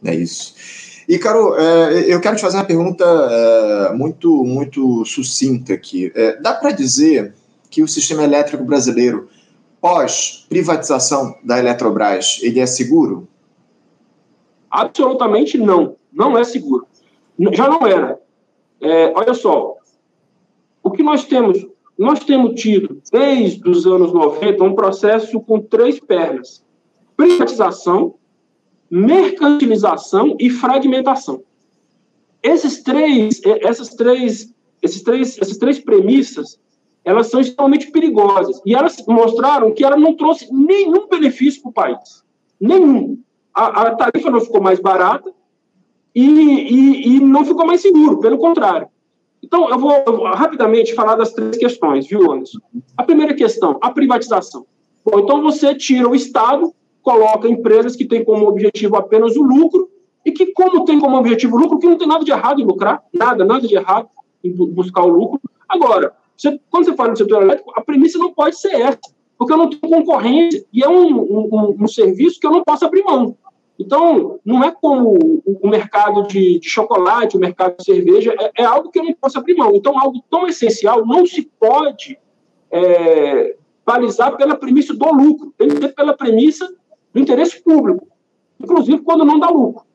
É 0.05 0.15
isso. 0.15 0.55
E, 1.09 1.19
Caro, 1.19 1.55
é, 1.55 2.13
eu 2.13 2.21
quero 2.21 2.37
te 2.37 2.43
fazer 2.43 2.57
uma 2.57 2.65
pergunta 2.65 3.05
é, 3.05 3.95
muito, 3.95 4.45
muito 4.45 5.05
sucinta 5.05 5.73
aqui. 5.73 6.11
É, 6.15 6.41
dá 6.41 6.55
para 6.55 6.73
dizer 6.73 7.35
que 7.71 7.83
o 7.83 7.89
sistema 7.89 8.25
elétrico 8.25 8.65
brasileiro, 8.65 9.29
pós-privatização 9.81 11.37
da 11.45 11.59
Eletrobras, 11.59 12.41
ele 12.43 12.59
é 12.59 12.67
seguro? 12.67 13.29
Absolutamente 14.71 15.57
não. 15.57 15.97
Não 16.13 16.37
é 16.37 16.43
seguro. 16.43 16.87
Já 17.53 17.69
não 17.69 17.87
era. 17.87 18.19
É, 18.81 19.13
olha 19.15 19.35
só, 19.35 19.77
o 20.83 20.91
que 20.91 21.03
nós 21.03 21.25
temos? 21.25 21.67
Nós 21.97 22.21
temos 22.21 22.61
tido, 22.61 23.01
desde 23.11 23.69
os 23.69 23.87
anos 23.87 24.13
90, 24.13 24.63
um 24.63 24.75
processo 24.75 25.41
com 25.41 25.61
três 25.61 26.01
pernas: 26.01 26.65
privatização, 27.17 28.15
mercantilização 28.91 30.37
e 30.39 30.51
fragmentação. 30.51 31.43
Esses 32.43 32.83
três, 32.83 33.41
essas 33.45 33.91
três, 33.91 34.53
esses 34.83 35.03
três, 35.03 35.39
essas 35.39 35.57
três 35.57 35.79
premissas, 35.79 36.59
elas 37.05 37.29
são 37.29 37.41
extremamente 37.41 37.91
perigosas 37.91 38.61
e 38.65 38.75
elas 38.75 38.97
mostraram 39.07 39.73
que 39.73 39.85
ela 39.85 39.97
não 39.97 40.15
trouxe 40.15 40.53
nenhum 40.53 41.09
benefício 41.09 41.63
para 41.63 41.71
o 41.71 41.73
país, 41.73 42.25
nenhum. 42.61 43.19
A, 43.55 43.83
a, 43.83 43.95
tarifa 43.95 44.31
não 44.31 44.41
ficou 44.41 44.61
mais 44.61 44.81
barata 44.81 45.33
e, 46.15 46.25
e, 46.25 47.17
e, 47.17 47.21
não 47.21 47.45
ficou 47.45 47.67
mais 47.67 47.81
seguro, 47.81 48.21
pelo 48.21 48.39
contrário. 48.39 48.89
Então, 49.43 49.71
eu 49.71 49.79
vou, 49.79 49.93
eu 49.93 50.17
vou 50.17 50.27
rapidamente 50.27 50.95
falar 50.95 51.15
das 51.15 51.33
três 51.33 51.57
questões, 51.57 52.07
viu, 52.09 52.31
Anderson? 52.31 52.59
A 52.97 53.03
primeira 53.03 53.35
questão, 53.35 53.79
a 53.81 53.91
privatização. 53.91 54.67
Bom, 55.05 55.21
então 55.21 55.41
você 55.41 55.75
tira 55.75 56.09
o 56.09 56.15
Estado 56.15 56.75
coloca 57.07 57.49
empresas 57.49 57.95
que 57.95 58.05
têm 58.05 58.25
como 58.25 58.49
objetivo 58.49 58.97
apenas 58.97 59.37
o 59.37 59.43
lucro 59.45 59.89
e 60.25 60.33
que, 60.33 60.47
como 60.47 60.85
tem 60.85 60.99
como 60.99 61.17
objetivo 61.17 61.55
o 61.55 61.61
lucro, 61.61 61.79
que 61.79 61.87
não 61.87 61.97
tem 61.97 62.09
nada 62.09 62.25
de 62.25 62.33
errado 62.33 62.61
em 62.61 62.65
lucrar, 62.65 63.01
nada, 63.15 63.45
nada 63.45 63.65
de 63.65 63.77
errado 63.77 64.09
em 64.43 64.53
buscar 64.53 65.05
o 65.05 65.09
lucro. 65.09 65.41
Agora, 65.69 66.13
você, 66.37 66.59
quando 66.69 66.87
você 66.87 66.97
fala 66.97 67.11
no 67.11 67.17
setor 67.17 67.43
elétrico, 67.43 67.73
a 67.77 67.81
premissa 67.81 68.19
não 68.19 68.35
pode 68.35 68.59
ser 68.59 68.75
essa, 68.75 68.99
porque 69.39 69.53
eu 69.53 69.57
não 69.57 69.71
tenho 69.71 69.83
concorrência 69.83 70.65
e 70.73 70.83
é 70.83 70.89
um, 70.89 71.17
um, 71.17 71.77
um 71.79 71.87
serviço 71.87 72.41
que 72.41 72.47
eu 72.49 72.51
não 72.51 72.65
posso 72.65 72.85
abrir 72.85 73.05
mão. 73.05 73.37
Então, 73.79 74.41
não 74.45 74.65
é 74.65 74.73
como 74.73 75.17
o 75.45 75.69
mercado 75.69 76.27
de, 76.27 76.59
de 76.59 76.69
chocolate, 76.69 77.37
o 77.37 77.41
mercado 77.41 77.77
de 77.77 77.85
cerveja, 77.85 78.35
é, 78.37 78.63
é, 78.63 78.65
algo 78.65 78.91
que 78.91 78.99
eu 78.99 79.05
não 79.05 79.15
posso 79.15 79.39
abrir 79.39 79.55
mão. 79.55 79.71
Então, 79.77 79.97
algo 79.97 80.25
tão 80.29 80.49
essencial 80.49 81.07
não 81.07 81.25
se 81.25 81.49
pode 81.61 82.19
é, 82.69 83.55
balizar 83.85 84.37
pela 84.37 84.57
premissa 84.57 84.93
do 84.93 85.09
lucro, 85.13 85.55
tem 85.57 85.69
que 85.69 85.77
ser 85.77 85.95
pela 85.95 86.17
premissa 86.17 86.69
do 87.17 87.23
interesse 87.23 87.63
público, 87.63 88.07
inclusive 88.61 88.99
quando 88.99 89.25
não 89.25 89.41
dá 89.41 89.49
lucro. 89.49 89.87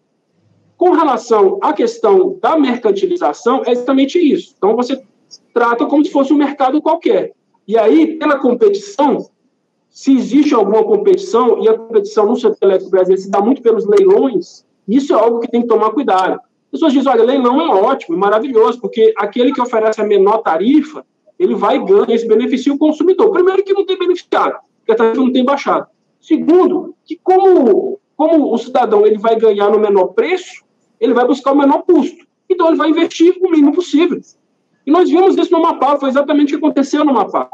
Com 0.75 0.89
relação 0.89 1.59
à 1.61 1.71
questão 1.71 2.39
da 2.41 2.57
mercantilização, 2.57 3.61
é 3.63 3.71
exatamente 3.71 4.17
isso. 4.17 4.55
Então, 4.57 4.75
você 4.75 4.99
trata 5.53 5.85
como 5.85 6.03
se 6.03 6.11
fosse 6.11 6.33
um 6.33 6.37
mercado 6.37 6.81
qualquer. 6.81 7.33
E 7.67 7.77
aí, 7.77 8.17
pela 8.17 8.39
competição, 8.39 9.29
se 9.87 10.17
existe 10.17 10.55
alguma 10.55 10.83
competição, 10.83 11.63
e 11.63 11.69
a 11.69 11.77
competição 11.77 12.25
no 12.25 12.35
setor 12.35 12.57
elétrico 12.63 12.89
brasileiro 12.89 13.21
se 13.21 13.29
dá 13.29 13.39
muito 13.39 13.61
pelos 13.61 13.85
leilões, 13.85 14.65
isso 14.87 15.13
é 15.13 15.15
algo 15.15 15.39
que 15.41 15.51
tem 15.51 15.61
que 15.61 15.67
tomar 15.67 15.91
cuidado. 15.91 16.33
As 16.33 16.71
pessoas 16.71 16.91
dizem, 16.91 17.11
olha, 17.11 17.23
leilão 17.23 17.61
é 17.61 17.67
ótimo, 17.67 18.17
maravilhoso, 18.17 18.81
porque 18.81 19.13
aquele 19.15 19.53
que 19.53 19.61
oferece 19.61 20.01
a 20.01 20.05
menor 20.05 20.39
tarifa, 20.39 21.05
ele 21.37 21.53
vai 21.53 21.77
ganhar 21.85 22.09
esse 22.09 22.27
benefício 22.27 22.73
o 22.73 22.79
consumidor. 22.79 23.29
Primeiro 23.29 23.63
que 23.63 23.73
não 23.73 23.85
tem 23.85 23.99
beneficiado, 23.99 24.57
porque 24.79 24.93
a 24.93 24.95
tarifa 24.95 25.21
não 25.21 25.31
tem 25.31 25.45
baixado. 25.45 25.85
Segundo, 26.21 26.95
que 27.03 27.19
como, 27.21 27.99
como 28.15 28.53
o 28.53 28.57
cidadão 28.57 29.05
ele 29.05 29.17
vai 29.17 29.35
ganhar 29.35 29.69
no 29.71 29.79
menor 29.79 30.09
preço, 30.09 30.63
ele 30.99 31.13
vai 31.13 31.25
buscar 31.25 31.51
o 31.51 31.57
menor 31.57 31.81
custo. 31.81 32.25
Então 32.47 32.67
ele 32.67 32.77
vai 32.77 32.89
investir 32.89 33.35
o 33.41 33.49
mínimo 33.49 33.73
possível. 33.73 34.21
E 34.85 34.91
nós 34.91 35.09
vimos 35.09 35.35
isso 35.35 35.51
no 35.51 35.61
Mapá, 35.61 35.97
foi 35.97 36.09
exatamente 36.09 36.55
o 36.55 36.59
que 36.59 36.65
aconteceu 36.65 37.03
no 37.03 37.13
Mapá. 37.13 37.49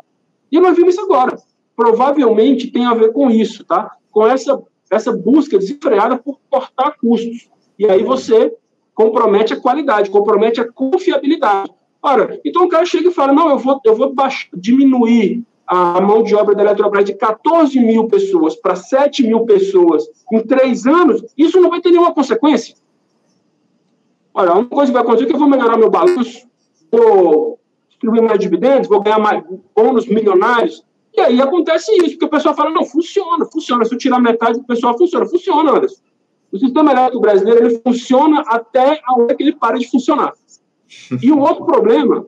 E 0.51 0.59
nós 0.59 0.75
vimos 0.75 0.95
isso 0.95 1.03
agora. 1.03 1.37
Provavelmente 1.75 2.69
tem 2.69 2.85
a 2.85 2.93
ver 2.93 3.13
com 3.13 3.31
isso, 3.31 3.63
tá? 3.63 3.95
Com 4.11 4.27
essa, 4.27 4.61
essa 4.91 5.13
busca 5.13 5.57
desenfreada 5.57 6.17
por 6.17 6.39
cortar 6.49 6.97
custos. 6.97 7.49
E 7.79 7.85
aí 7.85 8.03
você 8.03 8.53
compromete 8.93 9.53
a 9.53 9.59
qualidade, 9.59 10.09
compromete 10.09 10.59
a 10.59 10.69
confiabilidade. 10.69 11.71
Ora, 12.01 12.39
então 12.43 12.65
o 12.65 12.69
cara 12.69 12.85
chega 12.85 13.09
e 13.09 13.13
fala: 13.13 13.31
não, 13.31 13.49
eu 13.49 13.57
vou, 13.57 13.79
eu 13.85 13.95
vou 13.95 14.13
baixar, 14.13 14.49
diminuir 14.53 15.43
a 15.67 15.99
mão 15.99 16.23
de 16.23 16.33
obra 16.33 16.55
da 16.55 16.63
Eletrobras 16.63 17.03
de 17.03 17.13
14 17.13 17.77
mil 17.79 18.07
pessoas 18.07 18.55
para 18.55 18.75
7 18.75 19.23
mil 19.23 19.41
pessoas 19.45 20.07
em 20.31 20.39
três 20.39 20.87
anos, 20.87 21.23
isso 21.37 21.59
não 21.59 21.69
vai 21.69 21.81
ter 21.81 21.91
nenhuma 21.91 22.13
consequência. 22.13 22.75
Olha, 24.33 24.53
uma 24.53 24.65
coisa 24.65 24.91
que 24.91 24.93
vai 24.93 25.01
acontecer 25.01 25.25
é 25.25 25.27
que 25.27 25.33
eu 25.33 25.39
vou 25.39 25.49
melhorar 25.49 25.77
meu 25.77 25.89
balanço, 25.89 26.47
vou 26.91 27.59
distribuir 27.89 28.23
mais 28.23 28.39
dividendos, 28.39 28.87
vou 28.87 29.01
ganhar 29.01 29.19
mais 29.19 29.43
bônus 29.75 30.07
milionários. 30.07 30.85
E 31.13 31.19
aí 31.19 31.41
acontece 31.41 31.91
isso, 31.97 32.11
porque 32.11 32.25
o 32.25 32.29
pessoal 32.29 32.55
fala, 32.55 32.69
não, 32.69 32.85
funciona, 32.85 33.45
funciona. 33.45 33.83
Se 33.83 33.93
eu 33.93 33.97
tirar 33.97 34.19
metade 34.21 34.59
do 34.59 34.65
pessoal, 34.65 34.95
funciona. 34.97 35.25
Funciona, 35.25 35.71
Anderson. 35.71 36.01
O 36.51 36.59
sistema 36.59 36.91
elétrico 36.91 37.19
brasileiro, 37.19 37.65
ele 37.65 37.79
funciona 37.79 38.43
até 38.47 39.01
a 39.03 39.19
hora 39.19 39.35
que 39.35 39.43
ele 39.43 39.53
para 39.53 39.77
de 39.77 39.89
funcionar. 39.89 40.33
E 41.21 41.31
o 41.31 41.39
outro 41.39 41.65
problema 41.65 42.25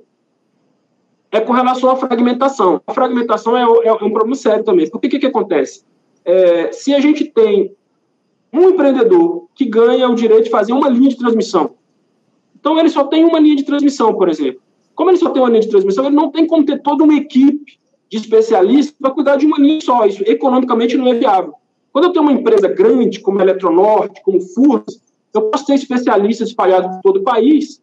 é 1.31 1.39
com 1.39 1.53
relação 1.53 1.91
à 1.91 1.95
fragmentação. 1.95 2.81
A 2.87 2.93
fragmentação 2.93 3.55
é, 3.55 3.61
é, 3.61 3.87
é 3.87 3.93
um 3.93 4.11
problema 4.11 4.35
sério 4.35 4.63
também. 4.63 4.89
Porque 4.89 5.07
o 5.07 5.09
que, 5.09 5.19
que 5.19 5.27
acontece? 5.27 5.83
É, 6.25 6.71
se 6.71 6.93
a 6.93 6.99
gente 6.99 7.25
tem 7.25 7.75
um 8.51 8.69
empreendedor 8.69 9.47
que 9.53 9.65
ganha 9.65 10.09
o 10.09 10.15
direito 10.15 10.45
de 10.45 10.49
fazer 10.49 10.73
uma 10.73 10.89
linha 10.89 11.09
de 11.09 11.17
transmissão, 11.17 11.75
então 12.59 12.77
ele 12.79 12.89
só 12.89 13.05
tem 13.05 13.23
uma 13.23 13.39
linha 13.39 13.55
de 13.55 13.63
transmissão, 13.63 14.13
por 14.13 14.27
exemplo. 14.27 14.61
Como 14.95 15.09
ele 15.09 15.17
só 15.17 15.29
tem 15.29 15.41
uma 15.41 15.49
linha 15.49 15.61
de 15.61 15.69
transmissão, 15.69 16.05
ele 16.05 16.15
não 16.15 16.29
tem 16.29 16.45
como 16.45 16.65
ter 16.65 16.81
toda 16.81 17.03
uma 17.03 17.13
equipe 17.13 17.79
de 18.09 18.17
especialistas 18.17 18.95
para 18.99 19.11
cuidar 19.11 19.37
de 19.37 19.45
uma 19.45 19.57
linha 19.57 19.79
só. 19.81 20.05
Isso 20.05 20.23
economicamente 20.25 20.97
não 20.97 21.07
é 21.07 21.13
viável. 21.13 21.53
Quando 21.93 22.05
eu 22.05 22.11
tenho 22.11 22.25
uma 22.25 22.33
empresa 22.33 22.67
grande, 22.67 23.19
como 23.19 23.39
a 23.39 23.43
Eletronorte, 23.43 24.21
como 24.23 24.41
Furnas, 24.41 25.01
eu 25.33 25.43
posso 25.43 25.65
ter 25.65 25.75
especialistas 25.75 26.49
espalhados 26.49 26.89
por 26.95 27.01
todo 27.01 27.17
o 27.17 27.23
país, 27.23 27.81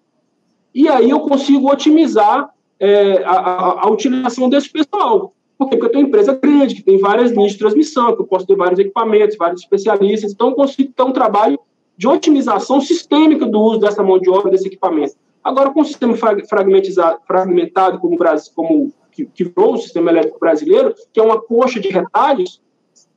e 0.74 0.88
aí 0.88 1.08
eu 1.08 1.20
consigo 1.20 1.70
otimizar 1.70 2.50
é, 2.78 3.22
a, 3.24 3.86
a, 3.86 3.90
utilização 3.90 4.48
desse 4.48 4.70
pessoal. 4.70 5.32
Por 5.58 5.68
quê? 5.68 5.76
Porque 5.76 5.86
eu 5.86 5.90
tenho 5.90 6.04
uma 6.04 6.08
empresa 6.08 6.34
grande, 6.34 6.74
que 6.74 6.82
tem 6.82 6.98
várias 6.98 7.30
linhas 7.30 7.52
de 7.52 7.58
transmissão, 7.58 8.14
que 8.14 8.22
eu 8.22 8.26
posso 8.26 8.46
ter 8.46 8.56
vários 8.56 8.78
equipamentos, 8.78 9.36
vários 9.36 9.62
especialistas, 9.62 10.32
então 10.32 10.50
eu 10.50 10.54
consigo 10.54 10.92
ter 10.92 11.02
um 11.02 11.12
trabalho 11.12 11.58
de 11.96 12.06
otimização 12.06 12.80
sistêmica 12.80 13.46
do 13.46 13.58
uso 13.58 13.80
dessa 13.80 14.02
mão 14.02 14.18
de 14.18 14.28
obra, 14.28 14.50
desse 14.50 14.66
equipamento. 14.66 15.14
Agora, 15.42 15.70
com 15.70 15.80
o 15.80 15.84
sistema 15.84 16.14
fragmentado, 16.14 17.98
como, 17.98 18.18
como 18.54 18.92
que, 19.12 19.24
que 19.26 19.44
virou 19.44 19.74
o 19.74 19.78
sistema 19.78 20.10
elétrico 20.10 20.38
brasileiro, 20.38 20.94
que 21.12 21.18
é 21.18 21.22
uma 21.22 21.40
coxa 21.40 21.80
de 21.80 21.88
retalhos, 21.88 22.60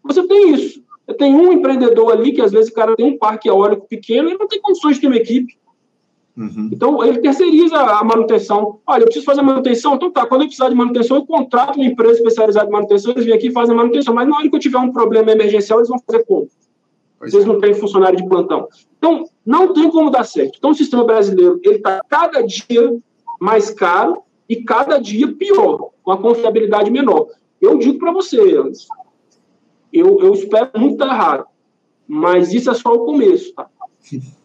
você 0.04 0.26
tem 0.28 0.54
isso. 0.54 0.82
Tem 1.18 1.34
um 1.34 1.52
empreendedor 1.52 2.12
ali 2.12 2.32
que 2.32 2.42
às 2.42 2.52
vezes 2.52 2.72
o 2.72 2.74
cara 2.74 2.96
tem 2.96 3.06
um 3.06 3.18
parque 3.18 3.50
eólico 3.50 3.88
pequeno 3.88 4.30
e 4.30 4.38
não 4.38 4.48
tem 4.48 4.62
condições 4.62 4.96
de 4.96 5.02
ter 5.02 5.08
uma 5.08 5.18
equipe. 5.18 5.58
Uhum. 6.38 6.70
Então, 6.72 7.04
ele 7.04 7.20
terceiriza 7.20 7.76
a 7.76 8.04
manutenção. 8.04 8.80
Olha, 8.88 9.02
eu 9.02 9.06
preciso 9.06 9.26
fazer 9.26 9.42
manutenção, 9.42 9.96
então 9.96 10.10
tá, 10.10 10.26
quando 10.26 10.42
eu 10.42 10.48
precisar 10.48 10.70
de 10.70 10.76
manutenção, 10.76 11.18
eu 11.18 11.26
contrato 11.26 11.76
uma 11.76 11.86
empresa 11.86 12.20
especializada 12.20 12.68
em 12.68 12.72
manutenção, 12.72 13.12
eles 13.12 13.26
vêm 13.26 13.34
aqui 13.34 13.48
e 13.48 13.52
fazem 13.52 13.74
a 13.74 13.78
manutenção, 13.78 14.14
mas 14.14 14.28
na 14.28 14.38
hora 14.38 14.50
que 14.50 14.56
eu 14.56 14.60
tiver 14.60 14.78
um 14.78 14.92
problema 14.92 15.32
emergencial, 15.32 15.80
eles 15.80 15.90
vão 15.90 16.00
fazer 16.00 16.24
como? 16.26 16.48
Pois 17.18 17.32
Vocês 17.32 17.44
é. 17.44 17.48
não 17.48 17.60
têm 17.60 17.74
funcionário 17.74 18.18
de 18.18 18.28
plantão. 18.28 18.70
Então, 18.98 19.26
não 19.46 19.74
tem 19.74 19.92
como 19.92 20.10
dar 20.10 20.24
certo. 20.24 20.56
Então, 20.58 20.72
o 20.72 20.76
sistema 20.76 21.04
brasileiro, 21.04 21.60
ele 21.64 21.76
está 21.76 22.00
cada 22.08 22.42
dia 22.42 22.98
mais 23.40 23.70
caro 23.70 24.24
e 24.48 24.64
cada 24.64 24.98
dia 24.98 25.28
pior, 25.34 25.92
com 26.02 26.12
a 26.12 26.18
confiabilidade 26.18 26.90
menor. 26.90 27.28
Eu 27.60 27.78
digo 27.78 28.00
para 28.00 28.14
você, 28.14 28.40
Anderson, 28.40 28.88
eu, 29.92 30.20
eu 30.22 30.34
espero 30.34 30.70
muito 30.78 30.94
estar 30.94 31.08
errado, 31.08 31.46
mas 32.08 32.54
isso 32.54 32.70
é 32.70 32.74
só 32.74 32.94
o 32.94 33.06
começo, 33.06 33.54
tá? 33.54 33.68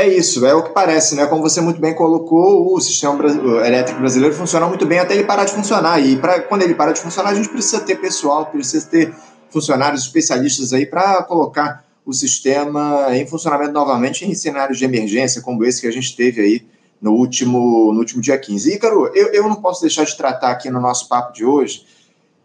É 0.00 0.08
isso, 0.08 0.46
é 0.46 0.54
o 0.54 0.62
que 0.62 0.70
parece, 0.70 1.14
né? 1.14 1.26
Como 1.26 1.42
você 1.42 1.60
muito 1.60 1.78
bem 1.78 1.94
colocou, 1.94 2.74
o 2.74 2.80
sistema 2.80 3.22
elétrico 3.66 4.00
brasileiro 4.00 4.34
funciona 4.34 4.66
muito 4.66 4.86
bem 4.86 4.98
até 4.98 5.12
ele 5.12 5.24
parar 5.24 5.44
de 5.44 5.52
funcionar. 5.52 6.00
E 6.00 6.16
pra, 6.16 6.40
quando 6.40 6.62
ele 6.62 6.74
para 6.74 6.92
de 6.92 7.00
funcionar, 7.02 7.28
a 7.28 7.34
gente 7.34 7.50
precisa 7.50 7.82
ter 7.82 7.96
pessoal, 7.96 8.46
precisa 8.46 8.86
ter 8.86 9.14
funcionários 9.50 10.00
especialistas 10.04 10.72
aí 10.72 10.86
para 10.86 11.22
colocar 11.24 11.84
o 12.06 12.14
sistema 12.14 13.08
em 13.14 13.26
funcionamento 13.26 13.72
novamente 13.72 14.24
em 14.24 14.34
cenários 14.34 14.78
de 14.78 14.86
emergência, 14.86 15.42
como 15.42 15.66
esse 15.66 15.82
que 15.82 15.86
a 15.86 15.92
gente 15.92 16.16
teve 16.16 16.40
aí 16.40 16.66
no 16.98 17.12
último, 17.12 17.92
no 17.92 17.98
último 17.98 18.22
dia 18.22 18.38
15. 18.38 18.76
Ícaro, 18.76 19.10
eu, 19.14 19.26
eu 19.34 19.42
não 19.50 19.56
posso 19.56 19.82
deixar 19.82 20.04
de 20.04 20.16
tratar 20.16 20.52
aqui 20.52 20.70
no 20.70 20.80
nosso 20.80 21.08
papo 21.08 21.34
de 21.34 21.44
hoje 21.44 21.84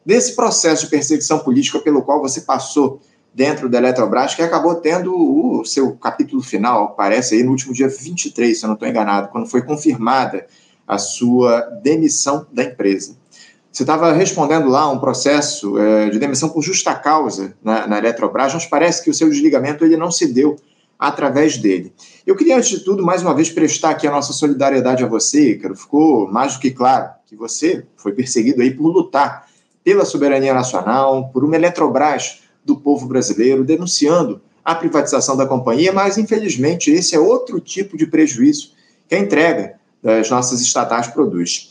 desse 0.05 0.35
processo 0.35 0.83
de 0.83 0.89
perseguição 0.89 1.39
política 1.39 1.79
pelo 1.79 2.01
qual 2.01 2.19
você 2.19 2.41
passou 2.41 2.99
dentro 3.35 3.67
da 3.67 3.79
Eletrobras, 3.79 4.33
que 4.33 4.41
acabou 4.41 4.75
tendo 4.75 5.13
o 5.13 5.65
seu 5.65 5.91
capítulo 5.97 6.41
final, 6.41 6.95
parece 6.95 7.35
aí 7.35 7.43
no 7.43 7.51
último 7.51 7.73
dia 7.73 7.89
23, 7.89 8.57
se 8.57 8.63
eu 8.63 8.69
não 8.69 8.75
estou 8.75 8.87
enganado, 8.87 9.27
quando 9.27 9.45
foi 9.45 9.61
confirmada 9.61 10.47
a 10.87 10.97
sua 10.97 11.59
demissão 11.83 12.47
da 12.49 12.63
empresa. 12.63 13.17
Você 13.69 13.83
estava 13.83 14.13
respondendo 14.13 14.69
lá 14.69 14.89
um 14.89 14.99
processo 14.99 15.77
é, 15.77 16.09
de 16.09 16.17
demissão 16.17 16.47
por 16.47 16.61
justa 16.61 16.95
causa 16.95 17.53
na, 17.61 17.85
na 17.85 17.97
Eletrobras, 17.97 18.53
mas 18.53 18.65
parece 18.65 19.03
que 19.03 19.09
o 19.09 19.13
seu 19.13 19.29
desligamento 19.29 19.83
ele 19.83 19.97
não 19.97 20.09
se 20.09 20.31
deu 20.31 20.55
através 20.97 21.57
dele. 21.57 21.91
Eu 22.25 22.37
queria, 22.37 22.55
antes 22.55 22.69
de 22.69 22.79
tudo, 22.85 23.03
mais 23.03 23.21
uma 23.21 23.33
vez 23.33 23.49
prestar 23.49 23.89
aqui 23.89 24.07
a 24.07 24.11
nossa 24.11 24.31
solidariedade 24.31 25.03
a 25.03 25.07
você, 25.07 25.51
Ícaro. 25.51 25.75
Ficou 25.75 26.31
mais 26.31 26.53
do 26.53 26.61
que 26.61 26.71
claro 26.71 27.09
que 27.25 27.35
você 27.35 27.85
foi 27.97 28.13
perseguido 28.13 28.61
aí 28.61 28.71
por 28.71 28.87
lutar 28.87 29.45
pela 29.83 30.05
soberania 30.05 30.53
nacional, 30.53 31.29
por 31.33 31.43
uma 31.43 31.57
Eletrobras 31.57 32.44
do 32.65 32.75
povo 32.75 33.07
brasileiro, 33.07 33.63
denunciando 33.63 34.41
a 34.63 34.73
privatização 34.73 35.37
da 35.37 35.45
companhia, 35.45 35.93
mas 35.93 36.17
infelizmente 36.17 36.91
esse 36.91 37.15
é 37.15 37.19
outro 37.19 37.59
tipo 37.59 37.95
de 37.95 38.07
prejuízo 38.07 38.71
que 39.07 39.13
a 39.13 39.19
entrega 39.19 39.75
das 40.01 40.29
nossas 40.29 40.59
estatais 40.59 41.07
produz. 41.07 41.69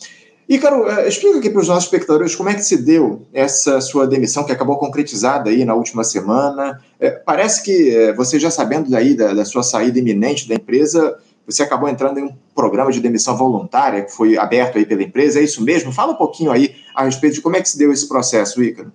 Ícaro, 0.48 0.88
eh, 0.88 1.08
explica 1.08 1.38
aqui 1.38 1.48
para 1.48 1.60
os 1.60 1.68
nossos 1.68 1.84
espectadores 1.84 2.36
como 2.36 2.50
é 2.50 2.54
que 2.54 2.62
se 2.62 2.76
deu 2.76 3.22
essa 3.32 3.80
sua 3.80 4.06
demissão 4.06 4.44
que 4.44 4.52
acabou 4.52 4.76
concretizada 4.76 5.50
aí 5.50 5.64
na 5.64 5.74
última 5.74 6.04
semana. 6.04 6.80
É, 7.00 7.10
parece 7.10 7.62
que 7.62 7.90
é, 7.90 8.12
você 8.12 8.38
já 8.38 8.50
sabendo 8.50 8.90
daí 8.90 9.14
da, 9.14 9.32
da, 9.32 9.44
sua 9.44 9.62
saída 9.62 9.98
iminente 9.98 10.46
da 10.46 10.54
empresa, 10.54 11.18
você 11.46 11.62
acabou 11.62 11.88
entrando 11.88 12.18
em 12.18 12.24
um 12.24 12.36
programa 12.54 12.92
de 12.92 13.00
demissão 13.00 13.36
voluntária 13.36 14.02
que 14.02 14.12
foi 14.12 14.36
aberto 14.36 14.76
aí 14.76 14.84
pela 14.84 15.02
empresa, 15.02 15.40
é 15.40 15.42
isso 15.42 15.62
mesmo? 15.62 15.90
Fala 15.90 16.12
um 16.12 16.16
pouquinho 16.16 16.50
aí 16.50 16.74
a 16.94 17.04
respeito 17.04 17.34
de 17.34 17.40
como 17.40 17.56
é 17.56 17.62
que 17.62 17.68
se 17.68 17.78
deu 17.78 17.90
esse 17.90 18.06
processo, 18.06 18.62
Ícaro. 18.62 18.92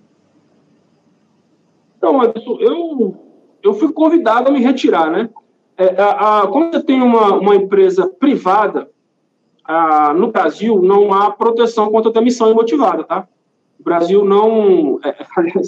Então, 2.00 2.22
eu, 2.58 3.14
eu 3.62 3.74
fui 3.74 3.92
convidado 3.92 4.48
a 4.48 4.50
me 4.50 4.60
retirar, 4.60 5.10
né? 5.10 5.28
É, 5.76 6.00
a, 6.00 6.40
a, 6.40 6.46
quando 6.46 6.72
você 6.72 6.82
tem 6.82 7.02
uma, 7.02 7.34
uma 7.34 7.54
empresa 7.54 8.08
privada, 8.08 8.88
a, 9.62 10.14
no 10.14 10.32
Brasil 10.32 10.80
não 10.80 11.12
há 11.12 11.30
proteção 11.30 11.90
contra 11.90 12.10
demissão 12.10 12.50
imotivada, 12.50 13.04
tá? 13.04 13.28
O 13.78 13.84
Brasil 13.84 14.24
não. 14.24 14.98
É, 15.04 15.14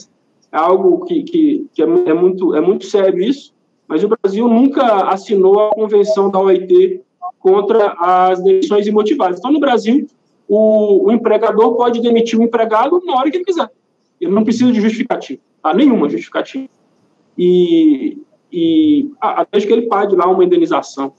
é 0.52 0.56
algo 0.56 1.04
que, 1.04 1.22
que, 1.22 1.66
que 1.74 1.82
é, 1.82 1.84
é, 1.84 2.14
muito, 2.14 2.54
é 2.54 2.62
muito 2.62 2.86
sério 2.86 3.20
isso, 3.20 3.52
mas 3.86 4.02
o 4.02 4.08
Brasil 4.08 4.48
nunca 4.48 5.10
assinou 5.10 5.60
a 5.60 5.70
convenção 5.70 6.30
da 6.30 6.40
OIT 6.40 7.02
contra 7.38 7.94
as 7.98 8.42
demissões 8.42 8.86
imotivadas. 8.86 9.38
Então, 9.38 9.52
no 9.52 9.60
Brasil, 9.60 10.06
o, 10.48 11.08
o 11.08 11.12
empregador 11.12 11.74
pode 11.74 12.00
demitir 12.00 12.38
o 12.38 12.42
empregado 12.42 13.02
na 13.04 13.16
hora 13.16 13.30
que 13.30 13.36
ele 13.36 13.44
quiser. 13.44 13.70
Ele 14.22 14.32
não 14.32 14.44
precisa 14.44 14.72
de 14.72 14.80
justificativa 14.80 15.40
a 15.62 15.72
nenhuma 15.72 16.08
justificativa. 16.08 16.68
E, 17.38 18.18
e 18.52 19.10
desde 19.50 19.68
que 19.68 19.72
ele 19.72 19.86
pague 19.86 20.16
lá 20.16 20.28
uma 20.28 20.44
indenização. 20.44 21.12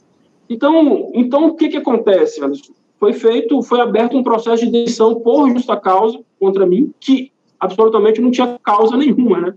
Então, 0.50 1.12
então 1.14 1.48
o 1.48 1.56
que, 1.56 1.70
que 1.70 1.78
acontece, 1.78 2.44
Anderson? 2.44 2.74
Foi 3.00 3.14
feito, 3.14 3.62
foi 3.64 3.80
aberto 3.80 4.18
um 4.18 4.24
processo 4.24 4.66
de 4.66 4.72
demissão 4.72 5.16
por 5.16 5.50
justa 5.50 5.76
causa 5.76 6.20
contra 6.40 6.66
mim, 6.66 6.94
que 7.00 7.32
absolutamente 7.60 8.22
não 8.22 8.30
tinha 8.30 8.60
causa 8.64 8.96
nenhuma, 8.96 9.40
né? 9.40 9.54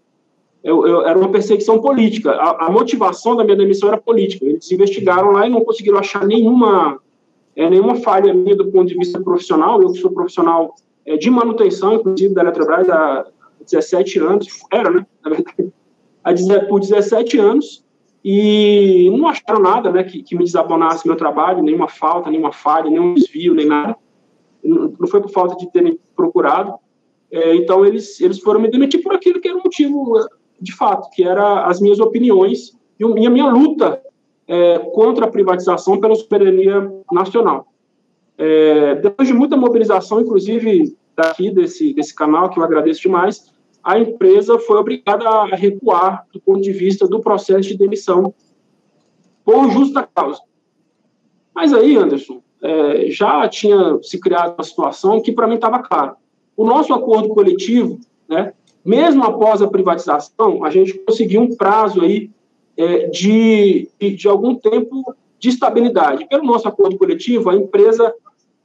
Eu, 0.65 0.85
eu, 0.85 1.07
era 1.07 1.17
uma 1.17 1.31
perseguição 1.31 1.81
política. 1.81 2.33
A, 2.33 2.67
a, 2.67 2.71
motivação 2.71 3.37
da 3.37 3.45
minha 3.45 3.57
demissão 3.57 3.89
era 3.89 3.99
política. 3.99 4.45
Eles 4.45 4.71
investigaram 4.73 5.31
lá 5.31 5.47
e 5.47 5.51
não 5.51 5.65
conseguiram 5.65 5.99
achar 5.99 6.27
nenhuma, 6.27 6.99
é, 7.55 7.71
nenhuma 7.71 7.97
falha 7.97 8.35
minha 8.35 8.57
do 8.57 8.67
ponto 8.73 8.89
de 8.89 8.95
vista 8.95 9.21
profissional. 9.21 9.81
Eu 9.81 9.93
que 9.93 10.01
sou 10.01 10.11
profissional 10.11 10.75
é, 11.05 11.17
de 11.17 11.31
manutenção, 11.31 11.95
inclusive 11.95 12.35
da 12.35 12.43
Eletrobras, 12.43 12.85
da, 12.85 13.27
17 13.67 14.19
anos, 14.19 14.47
era, 14.73 14.91
né, 14.91 15.07
na 15.25 15.31
verdade, 15.31 16.67
por 16.69 16.81
17 16.81 17.39
anos, 17.39 17.85
e 18.25 19.09
não 19.17 19.29
acharam 19.29 19.61
nada, 19.61 19.93
né, 19.93 20.03
que, 20.03 20.23
que 20.23 20.37
me 20.37 20.45
desabonasse 20.45 21.07
meu 21.07 21.17
trabalho, 21.17 21.63
nenhuma 21.63 21.89
falta, 21.89 22.31
nenhuma 22.31 22.53
falha, 22.53 22.91
nenhum 22.91 23.15
desvio, 23.15 23.55
nem 23.55 23.67
nada. 23.67 23.97
Não 24.65 25.07
foi 25.07 25.21
por 25.21 25.31
falta 25.31 25.55
de 25.57 25.71
terem 25.71 25.97
procurado. 26.17 26.75
É, 27.31 27.55
então, 27.55 27.85
eles, 27.85 28.21
eles 28.21 28.41
foram 28.41 28.61
me 28.61 28.69
demitir 28.69 29.01
por 29.01 29.15
aquilo 29.15 29.41
que 29.41 29.47
era 29.47 29.57
o 29.57 29.63
motivo, 29.63 30.27
de 30.61 30.75
fato, 30.75 31.09
que 31.11 31.23
era 31.23 31.67
as 31.67 31.81
minhas 31.81 32.01
opiniões 32.01 32.77
e 32.99 33.05
a 33.05 33.31
minha 33.31 33.47
luta 33.47 34.03
é, 34.49 34.79
contra 34.79 35.27
a 35.27 35.31
privatização 35.31 36.01
pela 36.01 36.15
soberania 36.15 36.91
nacional. 37.13 37.69
É, 38.39 38.97
depois 38.97 39.29
de 39.29 39.35
muita 39.35 39.57
mobilização, 39.57 40.21
inclusive 40.21 40.97
daqui 41.17 41.51
desse, 41.51 41.95
desse 41.95 42.15
canal, 42.15 42.51
que 42.51 42.59
eu 42.59 42.65
agradeço 42.65 43.03
demais, 43.03 43.53
a 43.87 44.01
empresa 44.01 44.59
foi 44.59 44.79
obrigada 44.79 45.29
a 45.29 45.45
recuar 45.47 46.27
do 46.33 46.41
ponto 46.41 46.61
de 46.61 46.73
vista 46.73 47.07
do 47.07 47.21
processo 47.21 47.69
de 47.69 47.79
demissão 47.79 48.35
por 49.45 49.71
justa 49.71 50.03
causa. 50.13 50.41
Mas 51.55 51.73
aí, 51.73 51.97
Anderson, 51.97 52.43
é, 52.61 53.09
já 53.13 53.49
tinha 53.49 54.03
se 54.03 54.19
criado 54.19 54.57
uma 54.59 54.65
situação 54.65 55.23
que 55.23 55.31
para 55.31 55.47
mim 55.47 55.55
estava 55.55 55.79
claro. 55.79 56.17
O 56.57 56.67
nosso 56.67 56.93
acordo 56.93 57.29
coletivo, 57.29 58.01
né, 58.29 58.55
mesmo 58.85 59.23
após 59.23 59.63
a 59.63 59.69
privatização, 59.69 60.65
a 60.65 60.71
gente 60.71 60.95
conseguiu 60.95 61.43
um 61.43 61.55
prazo 61.55 62.01
aí 62.01 62.29
é, 62.77 63.07
de, 63.07 63.89
de, 64.01 64.17
de 64.17 64.27
algum 64.27 64.57
tempo 64.57 65.15
de 65.39 65.49
estabilidade. 65.49 66.27
Pelo 66.29 66.45
nosso 66.45 66.67
acordo 66.67 66.99
coletivo, 66.99 67.51
a 67.51 67.55
empresa 67.55 68.13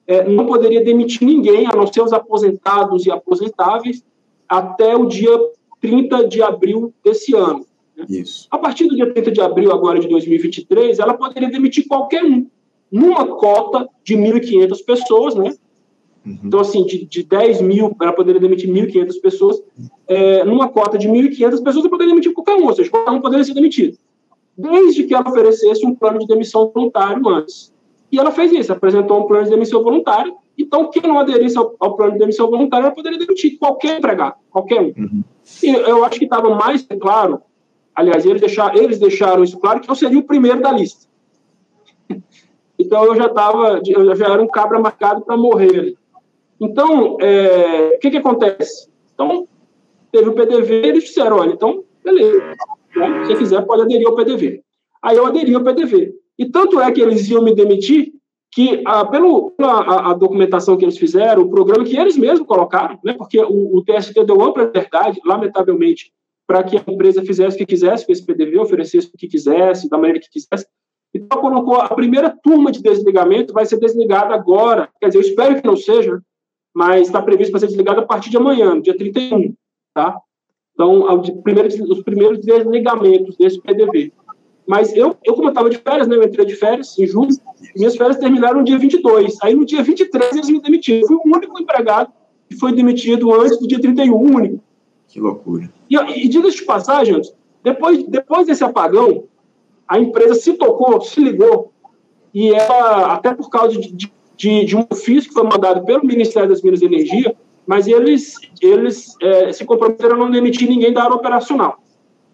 é, 0.07 0.27
não 0.27 0.47
poderia 0.47 0.83
demitir 0.83 1.27
ninguém, 1.27 1.67
a 1.67 1.75
não 1.75 1.85
ser 1.85 2.01
os 2.01 2.11
aposentados 2.11 3.05
e 3.05 3.11
aposentáveis, 3.11 4.03
até 4.51 4.93
o 4.97 5.05
dia 5.05 5.31
30 5.79 6.27
de 6.27 6.43
abril 6.43 6.93
desse 7.01 7.33
ano. 7.33 7.65
Né? 7.95 8.05
Isso. 8.09 8.49
A 8.51 8.57
partir 8.57 8.85
do 8.85 8.95
dia 8.97 9.09
30 9.09 9.31
de 9.31 9.39
abril 9.39 9.71
agora 9.71 9.97
de 9.97 10.09
2023, 10.09 10.99
ela 10.99 11.13
poderia 11.13 11.49
demitir 11.49 11.87
qualquer 11.87 12.21
um, 12.21 12.45
numa 12.91 13.25
cota 13.27 13.87
de 14.03 14.13
1.500 14.13 14.85
pessoas, 14.85 15.35
né? 15.35 15.53
Uhum. 16.25 16.39
Então, 16.43 16.59
assim, 16.59 16.85
de, 16.85 17.05
de 17.05 17.23
10 17.23 17.61
mil, 17.61 17.95
ela 18.01 18.11
poderia 18.11 18.41
demitir 18.41 18.69
1.500 18.69 19.21
pessoas. 19.21 19.63
É, 20.05 20.43
numa 20.43 20.67
cota 20.67 20.97
de 20.97 21.07
1.500 21.07 21.63
pessoas, 21.63 21.77
ela 21.77 21.89
poderia 21.89 22.11
demitir 22.11 22.33
qualquer 22.33 22.55
um, 22.55 22.65
ou 22.65 22.75
seja, 22.75 22.91
qualquer 22.91 23.11
um 23.11 23.21
poderia 23.21 23.45
ser 23.45 23.53
demitido. 23.53 23.97
Desde 24.57 25.05
que 25.05 25.13
ela 25.13 25.27
oferecesse 25.29 25.85
um 25.85 25.95
plano 25.95 26.19
de 26.19 26.27
demissão 26.27 26.69
voluntário 26.73 27.25
antes. 27.29 27.73
E 28.11 28.19
ela 28.19 28.31
fez 28.31 28.51
isso, 28.51 28.73
apresentou 28.73 29.21
um 29.21 29.27
plano 29.27 29.45
de 29.45 29.51
demissão 29.51 29.81
voluntário. 29.81 30.35
Então, 30.61 30.89
quem 30.89 31.01
não 31.01 31.17
aderisse 31.17 31.57
ao, 31.57 31.75
ao 31.79 31.95
plano 31.95 32.13
de 32.13 32.19
demissão 32.19 32.49
voluntário, 32.49 32.85
ela 32.85 32.95
poderia 32.95 33.17
demitir 33.17 33.57
qualquer 33.57 33.97
empregado, 33.97 34.35
qualquer 34.49 34.79
um. 34.79 34.93
Uhum. 34.95 35.23
E 35.63 35.69
eu 35.69 36.05
acho 36.05 36.19
que 36.19 36.25
estava 36.25 36.53
mais 36.55 36.85
claro, 36.99 37.41
aliás, 37.95 38.25
eles 38.25 38.39
deixaram, 38.39 38.75
eles 38.75 38.99
deixaram 38.99 39.43
isso 39.43 39.59
claro, 39.59 39.79
que 39.79 39.89
eu 39.89 39.95
seria 39.95 40.19
o 40.19 40.23
primeiro 40.23 40.61
da 40.61 40.71
lista. 40.71 41.07
Então, 42.79 43.05
eu 43.05 43.15
já 43.15 43.27
estava, 43.27 43.79
eu 43.85 44.15
já 44.15 44.25
era 44.25 44.41
um 44.41 44.47
cabra 44.47 44.79
marcado 44.79 45.21
para 45.21 45.37
morrer. 45.37 45.93
Então, 46.59 47.15
é, 47.21 47.93
o 47.95 47.99
que, 47.99 48.09
que 48.09 48.17
acontece? 48.17 48.89
Então, 49.13 49.47
teve 50.11 50.29
o 50.29 50.33
PDV, 50.33 50.87
eles 50.87 51.03
disseram, 51.03 51.37
olha, 51.37 51.53
então, 51.53 51.83
beleza, 52.03 52.39
né? 52.95 53.25
se 53.27 53.35
quiser, 53.35 53.61
pode 53.67 53.83
aderir 53.83 54.07
ao 54.07 54.15
PDV. 54.15 54.63
Aí 54.99 55.15
eu 55.15 55.27
aderi 55.27 55.53
ao 55.53 55.63
PDV. 55.63 56.15
E 56.39 56.45
tanto 56.47 56.81
é 56.81 56.91
que 56.91 56.99
eles 56.99 57.29
iam 57.29 57.43
me 57.43 57.53
demitir, 57.53 58.13
que 58.51 58.81
ah, 58.85 59.05
pelo, 59.05 59.51
pela 59.51 60.11
a, 60.11 60.13
documentação 60.13 60.75
que 60.75 60.83
eles 60.83 60.97
fizeram, 60.97 61.43
o 61.43 61.49
programa 61.49 61.85
que 61.85 61.97
eles 61.97 62.17
mesmos 62.17 62.45
colocaram, 62.45 62.99
né, 63.03 63.13
porque 63.13 63.39
o, 63.39 63.77
o 63.77 63.83
TST 63.83 64.23
deu 64.25 64.41
ampla 64.41 64.65
verdade, 64.65 65.21
lamentavelmente, 65.25 66.11
para 66.45 66.61
que 66.63 66.75
a 66.75 66.83
empresa 66.85 67.23
fizesse 67.23 67.55
o 67.55 67.57
que 67.59 67.65
quisesse 67.65 68.05
com 68.05 68.11
esse 68.11 68.25
PDV, 68.25 68.59
oferecesse 68.59 69.07
o 69.07 69.17
que 69.17 69.27
quisesse, 69.27 69.89
da 69.89 69.97
maneira 69.97 70.19
que 70.19 70.29
quisesse. 70.29 70.67
Então, 71.13 71.39
colocou 71.39 71.75
a 71.75 71.89
primeira 71.89 72.29
turma 72.29 72.71
de 72.71 72.81
desligamento 72.81 73.53
vai 73.53 73.65
ser 73.65 73.77
desligada 73.77 74.33
agora. 74.33 74.89
Quer 74.99 75.07
dizer, 75.07 75.19
eu 75.19 75.29
espero 75.29 75.61
que 75.61 75.67
não 75.67 75.77
seja, 75.77 76.21
mas 76.73 77.07
está 77.07 77.21
previsto 77.21 77.51
para 77.51 77.59
ser 77.61 77.67
desligado 77.67 78.01
a 78.01 78.05
partir 78.05 78.29
de 78.29 78.37
amanhã, 78.37 78.79
dia 78.81 78.97
31, 78.97 79.53
tá? 79.93 80.17
Então, 80.73 81.05
os 81.13 82.01
primeiros 82.03 82.39
desligamentos 82.39 83.35
desse 83.37 83.61
PDV. 83.61 84.13
Mas 84.67 84.95
eu, 84.95 85.17
eu 85.23 85.33
como 85.33 85.47
eu 85.47 85.49
estava 85.49 85.69
de 85.69 85.77
férias, 85.77 86.07
né, 86.07 86.15
eu 86.15 86.23
entrei 86.23 86.45
de 86.45 86.55
férias 86.55 86.97
em 86.97 87.05
julho, 87.05 87.29
minhas 87.75 87.95
férias 87.95 88.17
terminaram 88.17 88.59
no 88.59 88.63
dia 88.63 88.77
22. 88.77 89.37
Aí, 89.41 89.55
no 89.55 89.65
dia 89.65 89.83
23, 89.83 90.33
eles 90.33 90.49
me 90.49 90.61
demitiram. 90.61 91.01
Eu 91.01 91.07
fui 91.07 91.17
o 91.17 91.35
único 91.35 91.61
empregado 91.61 92.11
que 92.49 92.55
foi 92.55 92.73
demitido 92.73 93.33
antes 93.33 93.59
do 93.59 93.67
dia 93.67 93.79
31, 93.79 94.13
o 94.13 94.21
único. 94.21 94.59
Que 95.07 95.19
loucura. 95.19 95.71
E, 95.89 95.95
e 95.95 96.27
diga-se 96.27 96.57
de 96.57 96.63
passagem, 96.63 97.21
depois, 97.63 98.03
depois 98.07 98.47
desse 98.47 98.63
apagão, 98.63 99.25
a 99.87 99.99
empresa 99.99 100.35
se 100.35 100.53
tocou, 100.53 101.01
se 101.01 101.19
ligou, 101.19 101.71
e 102.33 102.53
ela, 102.53 103.13
até 103.13 103.33
por 103.33 103.49
causa 103.49 103.77
de, 103.77 103.91
de 103.91 104.11
de, 104.41 104.65
de 104.65 104.75
um 104.75 104.83
ofício 104.89 105.29
que 105.29 105.35
foi 105.35 105.43
mandado 105.43 105.85
pelo 105.85 106.03
Ministério 106.03 106.49
das 106.49 106.63
Minas 106.63 106.81
e 106.81 106.85
Energia, 106.85 107.35
mas 107.67 107.85
eles, 107.85 108.33
eles 108.59 109.15
é, 109.21 109.53
se 109.53 109.63
comprometeram 109.63 110.15
a 110.15 110.17
não 110.17 110.31
demitir 110.31 110.67
ninguém 110.67 110.91
da 110.91 111.03
área 111.03 111.15
operacional. 111.15 111.77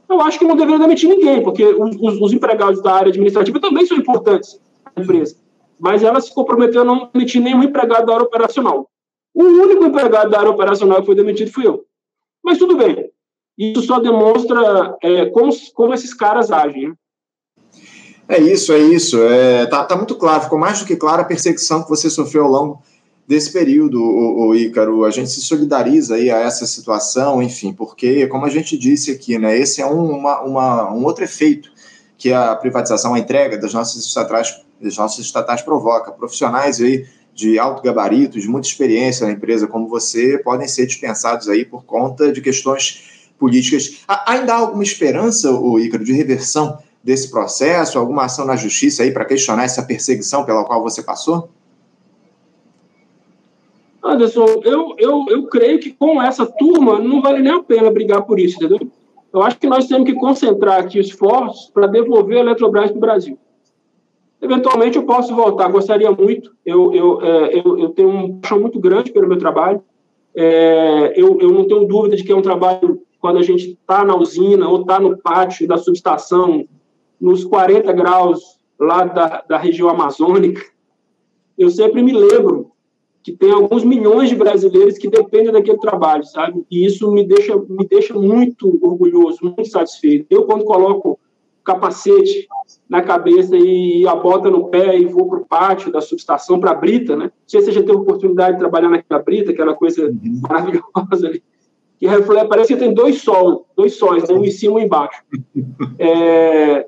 Eu 0.09 0.21
acho 0.21 0.39
que 0.39 0.45
não 0.45 0.55
deveriam 0.55 0.79
demitir 0.79 1.09
ninguém, 1.09 1.43
porque 1.43 1.63
os, 1.65 1.95
os, 1.99 2.21
os 2.21 2.33
empregados 2.33 2.81
da 2.81 2.93
área 2.93 3.09
administrativa 3.09 3.59
também 3.59 3.85
são 3.85 3.97
importantes 3.97 4.59
na 4.95 5.03
empresa. 5.03 5.35
Mas 5.79 6.01
ela 6.01 6.21
se 6.21 6.33
comprometeu 6.33 6.81
a 6.81 6.85
não 6.85 7.09
demitir 7.13 7.41
nenhum 7.41 7.63
empregado 7.63 8.05
da 8.05 8.13
área 8.13 8.25
operacional. 8.25 8.89
O 9.33 9.43
único 9.43 9.85
empregado 9.85 10.31
da 10.31 10.39
área 10.39 10.51
operacional 10.51 10.99
que 10.99 11.05
foi 11.05 11.15
demitido 11.15 11.51
fui 11.51 11.67
eu. 11.67 11.85
Mas 12.43 12.57
tudo 12.57 12.77
bem. 12.77 13.11
Isso 13.57 13.81
só 13.83 13.99
demonstra 13.99 14.95
é, 15.01 15.25
como, 15.27 15.51
como 15.73 15.93
esses 15.93 16.13
caras 16.13 16.51
agem. 16.51 16.89
Né? 16.89 16.95
É 18.29 18.39
isso, 18.39 18.71
é 18.73 18.79
isso. 18.79 19.21
É, 19.21 19.65
tá, 19.65 19.83
tá 19.83 19.95
muito 19.95 20.15
claro, 20.15 20.43
ficou 20.43 20.59
mais 20.59 20.79
do 20.79 20.85
que 20.85 20.95
claro 20.95 21.21
a 21.21 21.25
perseguição 21.25 21.83
que 21.83 21.89
você 21.89 22.09
sofreu 22.09 22.45
ao 22.45 22.51
longo 22.51 22.83
desse 23.27 23.51
período, 23.51 24.01
o, 24.01 24.47
o, 24.47 24.55
Ícaro. 24.55 25.03
A 25.03 25.11
gente 25.11 25.29
se 25.29 25.41
solidariza 25.41 26.15
aí 26.15 26.31
a 26.31 26.39
essa 26.39 26.65
situação, 26.65 27.43
enfim, 27.43 27.73
porque, 27.73 28.25
como 28.27 28.45
a 28.45 28.49
gente 28.49 28.77
disse 28.77 29.11
aqui, 29.11 29.37
né, 29.37 29.57
esse 29.57 29.81
é 29.81 29.85
um, 29.85 30.09
uma, 30.09 30.41
uma, 30.41 30.93
um 30.93 31.03
outro 31.03 31.25
efeito 31.25 31.69
que 32.17 32.31
a 32.31 32.55
privatização, 32.55 33.13
a 33.13 33.19
entrega 33.19 33.57
das 33.57 33.73
nossas 33.73 34.03
estatais, 34.03 34.61
das 34.81 34.97
nossas 34.97 35.25
estatais 35.25 35.61
provoca. 35.61 36.11
Profissionais 36.11 36.79
aí 36.79 37.05
de 37.33 37.59
alto 37.59 37.83
gabarito, 37.83 38.39
de 38.39 38.47
muita 38.47 38.67
experiência 38.67 39.27
na 39.27 39.33
empresa 39.33 39.67
como 39.67 39.87
você, 39.87 40.39
podem 40.39 40.67
ser 40.67 40.87
dispensados 40.87 41.47
aí 41.47 41.63
por 41.63 41.83
conta 41.83 42.31
de 42.31 42.41
questões 42.41 43.29
políticas. 43.37 43.99
Ainda 44.25 44.53
há 44.53 44.57
alguma 44.57 44.81
esperança, 44.81 45.51
o 45.51 45.77
Ícaro, 45.77 46.03
de 46.03 46.13
reversão 46.13 46.79
desse 47.03 47.29
processo? 47.29 47.99
Alguma 47.99 48.25
ação 48.25 48.45
na 48.45 48.55
justiça 48.55 49.03
aí 49.03 49.11
para 49.11 49.25
questionar 49.25 49.65
essa 49.65 49.83
perseguição 49.83 50.43
pela 50.43 50.65
qual 50.65 50.81
você 50.81 51.03
passou? 51.03 51.51
Anderson, 54.07 54.45
eu, 54.63 54.95
eu, 54.97 55.25
eu 55.29 55.47
creio 55.47 55.79
que 55.79 55.91
com 55.91 56.21
essa 56.21 56.45
turma 56.45 56.99
não 56.99 57.21
vale 57.21 57.41
nem 57.41 57.53
a 57.53 57.63
pena 57.63 57.91
brigar 57.91 58.23
por 58.23 58.39
isso, 58.39 58.57
entendeu? 58.57 58.89
Eu 59.33 59.43
acho 59.43 59.59
que 59.59 59.67
nós 59.67 59.87
temos 59.87 60.09
que 60.09 60.15
concentrar 60.15 60.79
aqui 60.79 60.99
os 60.99 61.07
esforços 61.07 61.69
para 61.71 61.87
devolver 61.87 62.37
a 62.37 62.41
Eletrobras 62.41 62.89
para 62.89 62.97
o 62.97 63.01
Brasil. 63.01 63.37
Eventualmente 64.41 64.97
eu 64.97 65.03
posso 65.03 65.35
voltar, 65.35 65.69
gostaria 65.69 66.11
muito. 66.11 66.55
Eu, 66.65 66.93
eu, 66.93 67.21
é, 67.21 67.59
eu, 67.59 67.77
eu 67.77 67.89
tenho 67.89 68.09
um 68.09 68.39
paixão 68.39 68.59
muito 68.59 68.79
grande 68.79 69.11
pelo 69.11 69.27
meu 69.27 69.37
trabalho. 69.37 69.83
É, 70.35 71.13
eu, 71.15 71.37
eu 71.41 71.51
não 71.51 71.67
tenho 71.67 71.85
dúvida 71.85 72.15
de 72.15 72.23
que 72.23 72.31
é 72.31 72.35
um 72.35 72.41
trabalho 72.41 73.01
quando 73.19 73.39
a 73.39 73.43
gente 73.43 73.71
está 73.71 74.05
na 74.05 74.15
usina 74.15 74.69
ou 74.69 74.81
está 74.81 74.99
no 74.99 75.17
pátio 75.17 75.67
da 75.67 75.77
subestação, 75.77 76.67
nos 77.19 77.43
40 77.43 77.91
graus 77.93 78.57
lá 78.79 79.03
da, 79.03 79.43
da 79.47 79.57
região 79.57 79.89
amazônica, 79.89 80.61
eu 81.57 81.69
sempre 81.69 82.03
me 82.03 82.13
lembro 82.13 82.66
que 83.23 83.31
tem 83.33 83.51
alguns 83.51 83.83
milhões 83.83 84.29
de 84.29 84.35
brasileiros 84.35 84.97
que 84.97 85.09
dependem 85.09 85.51
daquele 85.51 85.77
trabalho, 85.79 86.23
sabe? 86.23 86.63
E 86.71 86.85
isso 86.85 87.11
me 87.11 87.25
deixa, 87.25 87.57
me 87.57 87.85
deixa 87.85 88.13
muito 88.13 88.79
orgulhoso, 88.81 89.39
muito 89.43 89.65
satisfeito. 89.65 90.25
Eu, 90.29 90.43
quando 90.43 90.63
coloco 90.63 91.19
capacete 91.67 92.47
na 92.89 93.01
cabeça 93.01 93.57
e 93.57 94.07
a 94.07 94.15
bota 94.15 94.49
no 94.49 94.69
pé 94.69 94.97
e 94.97 95.05
vou 95.05 95.27
para 95.27 95.39
o 95.39 95.45
pátio 95.45 95.91
da 95.91 95.99
subestação, 95.99 96.61
para 96.61 96.71
a 96.71 96.75
brita, 96.75 97.17
né? 97.17 97.25
Não 97.25 97.31
sei 97.45 97.59
se 97.59 97.65
você 97.65 97.71
já 97.73 97.81
teve 97.81 97.97
oportunidade 97.97 98.53
de 98.53 98.59
trabalhar 98.59 98.89
naquela 98.89 99.21
brita, 99.21 99.51
aquela 99.51 99.73
coisa 99.73 100.05
uhum. 100.05 100.41
maravilhosa 100.41 101.27
ali. 101.27 101.43
Que 101.99 102.07
reflete, 102.07 102.47
parece 102.47 102.73
que 102.73 102.79
tem 102.79 102.93
dois 102.93 103.21
sóis, 103.21 103.57
dois 103.75 103.95
sóis, 103.95 104.29
né? 104.29 104.35
um 104.35 104.45
em 104.45 104.51
cima 104.51 104.79
e 104.79 104.83
um 104.83 104.85
embaixo. 104.85 105.21
É, 105.99 106.87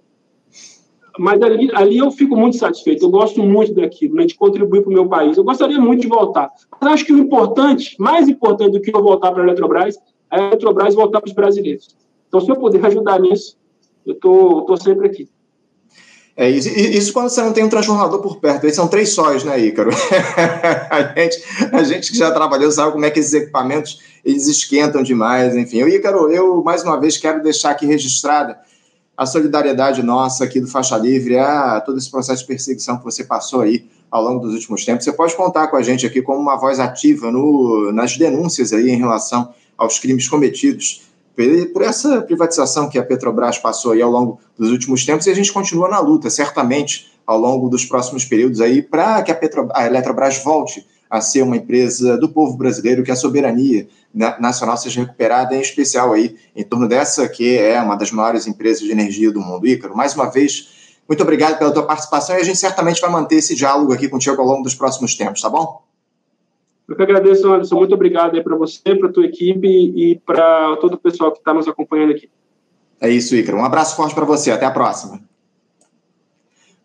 mas 1.17 1.41
ali, 1.41 1.69
ali 1.73 1.97
eu 1.97 2.11
fico 2.11 2.35
muito 2.35 2.57
satisfeito. 2.57 3.03
Eu 3.03 3.09
gosto 3.09 3.41
muito 3.41 3.73
daquilo, 3.73 4.15
né, 4.15 4.25
de 4.25 4.35
contribuir 4.35 4.81
para 4.81 4.89
o 4.89 4.93
meu 4.93 5.07
país. 5.07 5.37
Eu 5.37 5.43
gostaria 5.43 5.79
muito 5.79 6.01
de 6.01 6.07
voltar. 6.07 6.49
Mas 6.81 6.93
acho 6.93 7.05
que 7.05 7.13
o 7.13 7.17
importante, 7.17 7.95
mais 7.99 8.27
importante 8.27 8.71
do 8.71 8.81
que 8.81 8.95
eu 8.95 9.01
voltar 9.01 9.31
para 9.31 9.41
a 9.41 9.45
Eletrobras, 9.45 9.97
é 10.31 10.39
a 10.39 10.47
Eletrobras 10.47 10.95
voltar 10.95 11.21
para 11.21 11.27
os 11.27 11.33
brasileiros. 11.33 11.95
Então, 12.27 12.39
se 12.39 12.49
eu 12.49 12.55
puder 12.55 12.85
ajudar 12.85 13.19
nisso, 13.19 13.57
eu 14.05 14.15
tô, 14.15 14.61
tô 14.61 14.77
sempre 14.77 15.07
aqui. 15.07 15.29
É 16.37 16.49
isso, 16.49 16.69
isso 16.69 17.11
quando 17.11 17.29
você 17.29 17.41
não 17.41 17.51
tem 17.51 17.65
um 17.65 17.69
transformador 17.69 18.21
por 18.21 18.37
perto. 18.37 18.63
Eles 18.63 18.75
são 18.75 18.87
três 18.87 19.09
sóis, 19.09 19.43
né, 19.43 19.59
Ícaro? 19.59 19.89
a, 20.89 21.19
gente, 21.19 21.43
a 21.73 21.83
gente 21.83 22.11
que 22.11 22.17
já 22.17 22.31
trabalhou 22.31 22.71
sabe 22.71 22.93
como 22.93 23.03
é 23.03 23.11
que 23.11 23.19
esses 23.19 23.33
equipamentos 23.33 23.99
eles 24.23 24.47
esquentam 24.47 25.03
demais, 25.03 25.53
enfim. 25.53 25.79
Eu, 25.79 25.89
Ícaro, 25.89 26.31
eu 26.31 26.63
mais 26.63 26.81
uma 26.81 26.97
vez 26.97 27.17
quero 27.17 27.43
deixar 27.43 27.71
aqui 27.71 27.85
registrada 27.85 28.57
a 29.19 29.25
solidariedade 29.25 30.01
nossa 30.01 30.45
aqui 30.45 30.61
do 30.61 30.67
Faixa 30.67 30.97
Livre 30.97 31.37
a 31.37 31.81
todo 31.81 31.97
esse 31.97 32.09
processo 32.09 32.39
de 32.41 32.47
perseguição 32.47 32.97
que 32.97 33.03
você 33.03 33.21
passou 33.21 33.59
aí 33.59 33.85
ao 34.09 34.23
longo 34.23 34.39
dos 34.39 34.53
últimos 34.53 34.85
tempos. 34.85 35.03
Você 35.03 35.11
pode 35.11 35.35
contar 35.35 35.67
com 35.67 35.75
a 35.75 35.81
gente 35.81 36.05
aqui 36.05 36.21
como 36.21 36.39
uma 36.39 36.55
voz 36.55 36.79
ativa 36.79 37.29
no, 37.29 37.91
nas 37.91 38.15
denúncias 38.15 38.71
aí 38.71 38.89
em 38.89 38.95
relação 38.95 39.53
aos 39.77 39.99
crimes 39.99 40.29
cometidos 40.29 41.01
por 41.73 41.81
essa 41.81 42.21
privatização 42.21 42.87
que 42.87 42.97
a 42.97 43.03
Petrobras 43.03 43.57
passou 43.57 43.91
aí 43.91 44.01
ao 44.01 44.09
longo 44.09 44.39
dos 44.57 44.71
últimos 44.71 45.05
tempos 45.05 45.27
e 45.27 45.31
a 45.31 45.35
gente 45.35 45.51
continua 45.51 45.89
na 45.89 45.99
luta, 45.99 46.29
certamente, 46.29 47.11
ao 47.27 47.37
longo 47.37 47.67
dos 47.67 47.83
próximos 47.83 48.23
períodos 48.23 48.61
aí, 48.61 48.81
para 48.81 49.21
que 49.21 49.31
a, 49.33 49.35
Petro, 49.35 49.67
a 49.73 49.85
Eletrobras 49.85 50.41
volte 50.41 50.87
a 51.09 51.21
ser 51.21 51.41
uma 51.41 51.57
empresa 51.57 52.17
do 52.17 52.29
povo 52.29 52.55
brasileiro, 52.55 53.03
que 53.03 53.11
a 53.11 53.15
soberania 53.15 53.87
nacional 54.39 54.77
seja 54.77 55.01
recuperada, 55.01 55.55
em 55.55 55.61
especial 55.61 56.13
aí 56.13 56.35
em 56.55 56.63
torno 56.63 56.87
dessa 56.87 57.27
que 57.27 57.57
é 57.57 57.81
uma 57.81 57.95
das 57.95 58.11
maiores 58.11 58.47
empresas 58.47 58.81
de 58.81 58.91
energia 58.91 59.31
do 59.31 59.39
mundo. 59.39 59.67
Ícaro, 59.67 59.95
mais 59.95 60.15
uma 60.15 60.29
vez, 60.31 60.99
muito 61.07 61.23
obrigado 61.23 61.57
pela 61.57 61.71
tua 61.71 61.83
participação 61.83 62.35
e 62.35 62.41
a 62.41 62.43
gente 62.43 62.57
certamente 62.57 63.01
vai 63.01 63.09
manter 63.09 63.35
esse 63.35 63.55
diálogo 63.55 63.93
aqui 63.93 64.07
contigo 64.07 64.39
ao 64.39 64.47
longo 64.47 64.63
dos 64.63 64.75
próximos 64.75 65.15
tempos, 65.15 65.41
tá 65.41 65.49
bom? 65.49 65.81
Eu 66.87 66.95
que 66.95 67.03
agradeço, 67.03 67.47
Anderson. 67.51 67.75
Muito 67.75 67.93
obrigado 67.93 68.35
aí 68.35 68.43
para 68.43 68.55
você, 68.55 68.95
para 68.95 69.09
a 69.09 69.11
tua 69.11 69.25
equipe 69.25 69.67
e 69.67 70.19
para 70.25 70.75
todo 70.77 70.95
o 70.95 70.97
pessoal 70.97 71.31
que 71.31 71.37
está 71.37 71.53
nos 71.53 71.67
acompanhando 71.67 72.11
aqui. 72.13 72.29
É 72.99 73.09
isso, 73.09 73.35
Ícaro. 73.35 73.59
Um 73.59 73.65
abraço 73.65 73.95
forte 73.95 74.15
para 74.15 74.25
você. 74.25 74.49
Até 74.51 74.65
a 74.65 74.71
próxima. 74.71 75.21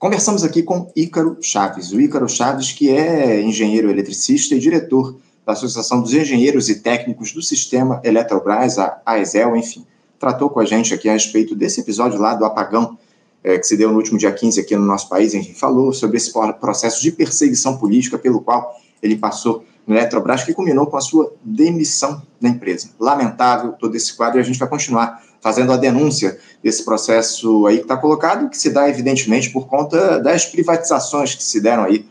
Conversamos 0.05 0.45
aqui 0.45 0.63
com 0.63 0.93
Ícaro 0.95 1.39
Chaves. 1.41 1.91
O 1.91 1.99
Ícaro 1.99 2.29
Chaves, 2.29 2.73
que 2.73 2.91
é 2.91 3.41
engenheiro 3.41 3.89
eletricista 3.89 4.55
e 4.55 4.59
diretor 4.59 5.17
da 5.47 5.55
Associação 5.55 6.03
dos 6.03 6.13
Engenheiros 6.13 6.69
e 6.69 6.81
Técnicos 6.81 7.33
do 7.33 7.41
Sistema 7.41 8.03
Eletrobras, 8.05 8.79
a 8.79 9.01
AESEL, 9.07 9.57
enfim, 9.57 9.87
tratou 10.19 10.51
com 10.51 10.61
a 10.61 10.65
gente 10.67 10.93
aqui 10.93 11.09
a 11.09 11.15
respeito 11.15 11.55
desse 11.55 11.81
episódio 11.81 12.21
lá 12.21 12.35
do 12.35 12.45
apagão 12.45 12.99
é, 13.43 13.57
que 13.57 13.67
se 13.67 13.79
deu 13.79 13.91
no 13.91 13.97
último 13.97 14.19
dia 14.19 14.31
15 14.31 14.61
aqui 14.61 14.77
no 14.77 14.85
nosso 14.85 15.09
país, 15.09 15.33
enfim, 15.33 15.55
falou 15.55 15.91
sobre 15.91 16.19
esse 16.19 16.31
processo 16.61 17.01
de 17.01 17.11
perseguição 17.11 17.79
política 17.79 18.19
pelo 18.19 18.43
qual 18.43 18.75
ele 19.03 19.17
passou 19.17 19.65
na 19.87 19.97
Eletrobras, 19.97 20.45
que 20.45 20.53
culminou 20.53 20.87
com 20.87 20.99
a 20.99 21.01
sua 21.01 21.33
demissão 21.43 22.21
da 22.39 22.51
empresa. 22.51 22.91
Lamentável 23.01 23.73
todo 23.73 23.95
esse 23.97 24.15
quadro 24.15 24.39
e 24.39 24.43
a 24.43 24.45
gente 24.45 24.59
vai 24.59 24.69
continuar 24.69 25.25
fazendo 25.45 25.75
a 25.75 25.77
denúncia 25.77 26.39
desse 26.63 26.83
processo 26.87 27.67
aí 27.67 27.77
que 27.77 27.83
está 27.83 27.99
colocado, 27.99 28.49
que 28.49 28.57
se 28.57 28.71
dá, 28.71 28.89
evidentemente, 28.89 29.51
por 29.51 29.67
conta 29.67 30.19
das 30.19 30.47
privatizações 30.47 31.35
que 31.35 31.45
se 31.45 31.61
deram 31.61 31.85
aí 31.85 32.07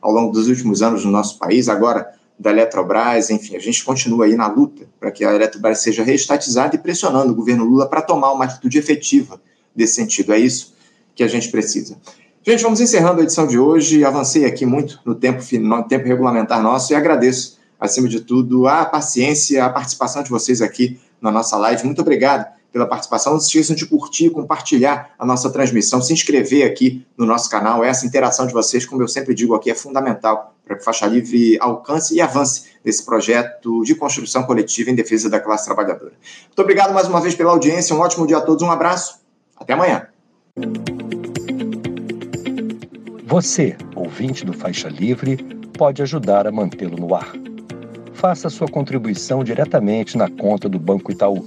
ao 0.00 0.10
longo 0.10 0.32
dos 0.32 0.48
últimos 0.48 0.80
anos 0.80 1.04
no 1.04 1.10
nosso 1.10 1.38
país, 1.38 1.68
agora 1.68 2.10
da 2.38 2.50
Eletrobras, 2.50 3.28
enfim, 3.28 3.56
a 3.56 3.58
gente 3.58 3.84
continua 3.84 4.24
aí 4.24 4.34
na 4.34 4.46
luta 4.46 4.86
para 4.98 5.10
que 5.10 5.22
a 5.22 5.34
Eletrobras 5.34 5.80
seja 5.80 6.02
reestatizada 6.02 6.76
e 6.76 6.78
pressionando 6.78 7.30
o 7.30 7.36
governo 7.36 7.62
Lula 7.62 7.86
para 7.86 8.00
tomar 8.00 8.32
uma 8.32 8.46
atitude 8.46 8.78
efetiva 8.78 9.38
desse 9.76 9.96
sentido. 9.96 10.32
É 10.32 10.38
isso 10.38 10.72
que 11.14 11.22
a 11.22 11.28
gente 11.28 11.50
precisa. 11.50 11.94
Gente, 12.42 12.62
vamos 12.62 12.80
encerrando 12.80 13.20
a 13.20 13.24
edição 13.24 13.46
de 13.46 13.58
hoje. 13.58 14.02
Avancei 14.02 14.46
aqui 14.46 14.64
muito 14.64 14.98
no 15.04 15.14
tempo, 15.14 15.42
no 15.60 15.82
tempo 15.82 16.08
regulamentar 16.08 16.62
nosso 16.62 16.90
e 16.94 16.96
agradeço, 16.96 17.58
acima 17.78 18.08
de 18.08 18.20
tudo, 18.20 18.66
a 18.66 18.86
paciência, 18.86 19.62
a 19.62 19.68
participação 19.68 20.22
de 20.22 20.30
vocês 20.30 20.62
aqui 20.62 20.98
na 21.20 21.30
nossa 21.30 21.54
live. 21.58 21.84
Muito 21.84 22.00
obrigado 22.00 22.56
pela 22.72 22.86
participação. 22.86 23.32
Não 23.32 23.40
se 23.40 23.48
esqueçam 23.48 23.74
de 23.74 23.86
curtir, 23.86 24.30
compartilhar 24.30 25.10
a 25.18 25.26
nossa 25.26 25.50
transmissão, 25.50 26.00
se 26.00 26.12
inscrever 26.12 26.66
aqui 26.66 27.04
no 27.16 27.24
nosso 27.26 27.48
canal. 27.50 27.82
Essa 27.84 28.06
interação 28.06 28.46
de 28.46 28.52
vocês, 28.52 28.84
como 28.84 29.02
eu 29.02 29.08
sempre 29.08 29.34
digo 29.34 29.54
aqui, 29.54 29.70
é 29.70 29.74
fundamental 29.74 30.54
para 30.64 30.76
que 30.76 30.84
Faixa 30.84 31.06
Livre 31.06 31.58
alcance 31.60 32.14
e 32.14 32.20
avance 32.20 32.64
nesse 32.84 33.04
projeto 33.04 33.82
de 33.82 33.94
construção 33.94 34.42
coletiva 34.42 34.90
em 34.90 34.94
defesa 34.94 35.30
da 35.30 35.40
classe 35.40 35.64
trabalhadora. 35.64 36.12
Muito 36.46 36.60
obrigado 36.60 36.92
mais 36.92 37.08
uma 37.08 37.20
vez 37.20 37.34
pela 37.34 37.50
audiência. 37.50 37.96
Um 37.96 38.00
ótimo 38.00 38.26
dia 38.26 38.36
a 38.36 38.40
todos. 38.40 38.62
Um 38.62 38.70
abraço. 38.70 39.20
Até 39.56 39.72
amanhã. 39.72 40.06
Você, 43.24 43.76
ouvinte 43.94 44.44
do 44.44 44.52
Faixa 44.52 44.88
Livre, 44.88 45.36
pode 45.76 46.02
ajudar 46.02 46.46
a 46.46 46.52
mantê-lo 46.52 46.96
no 46.96 47.14
ar. 47.14 47.32
Faça 48.12 48.50
sua 48.50 48.66
contribuição 48.66 49.44
diretamente 49.44 50.16
na 50.18 50.28
conta 50.28 50.68
do 50.68 50.78
Banco 50.78 51.12
Itaú. 51.12 51.46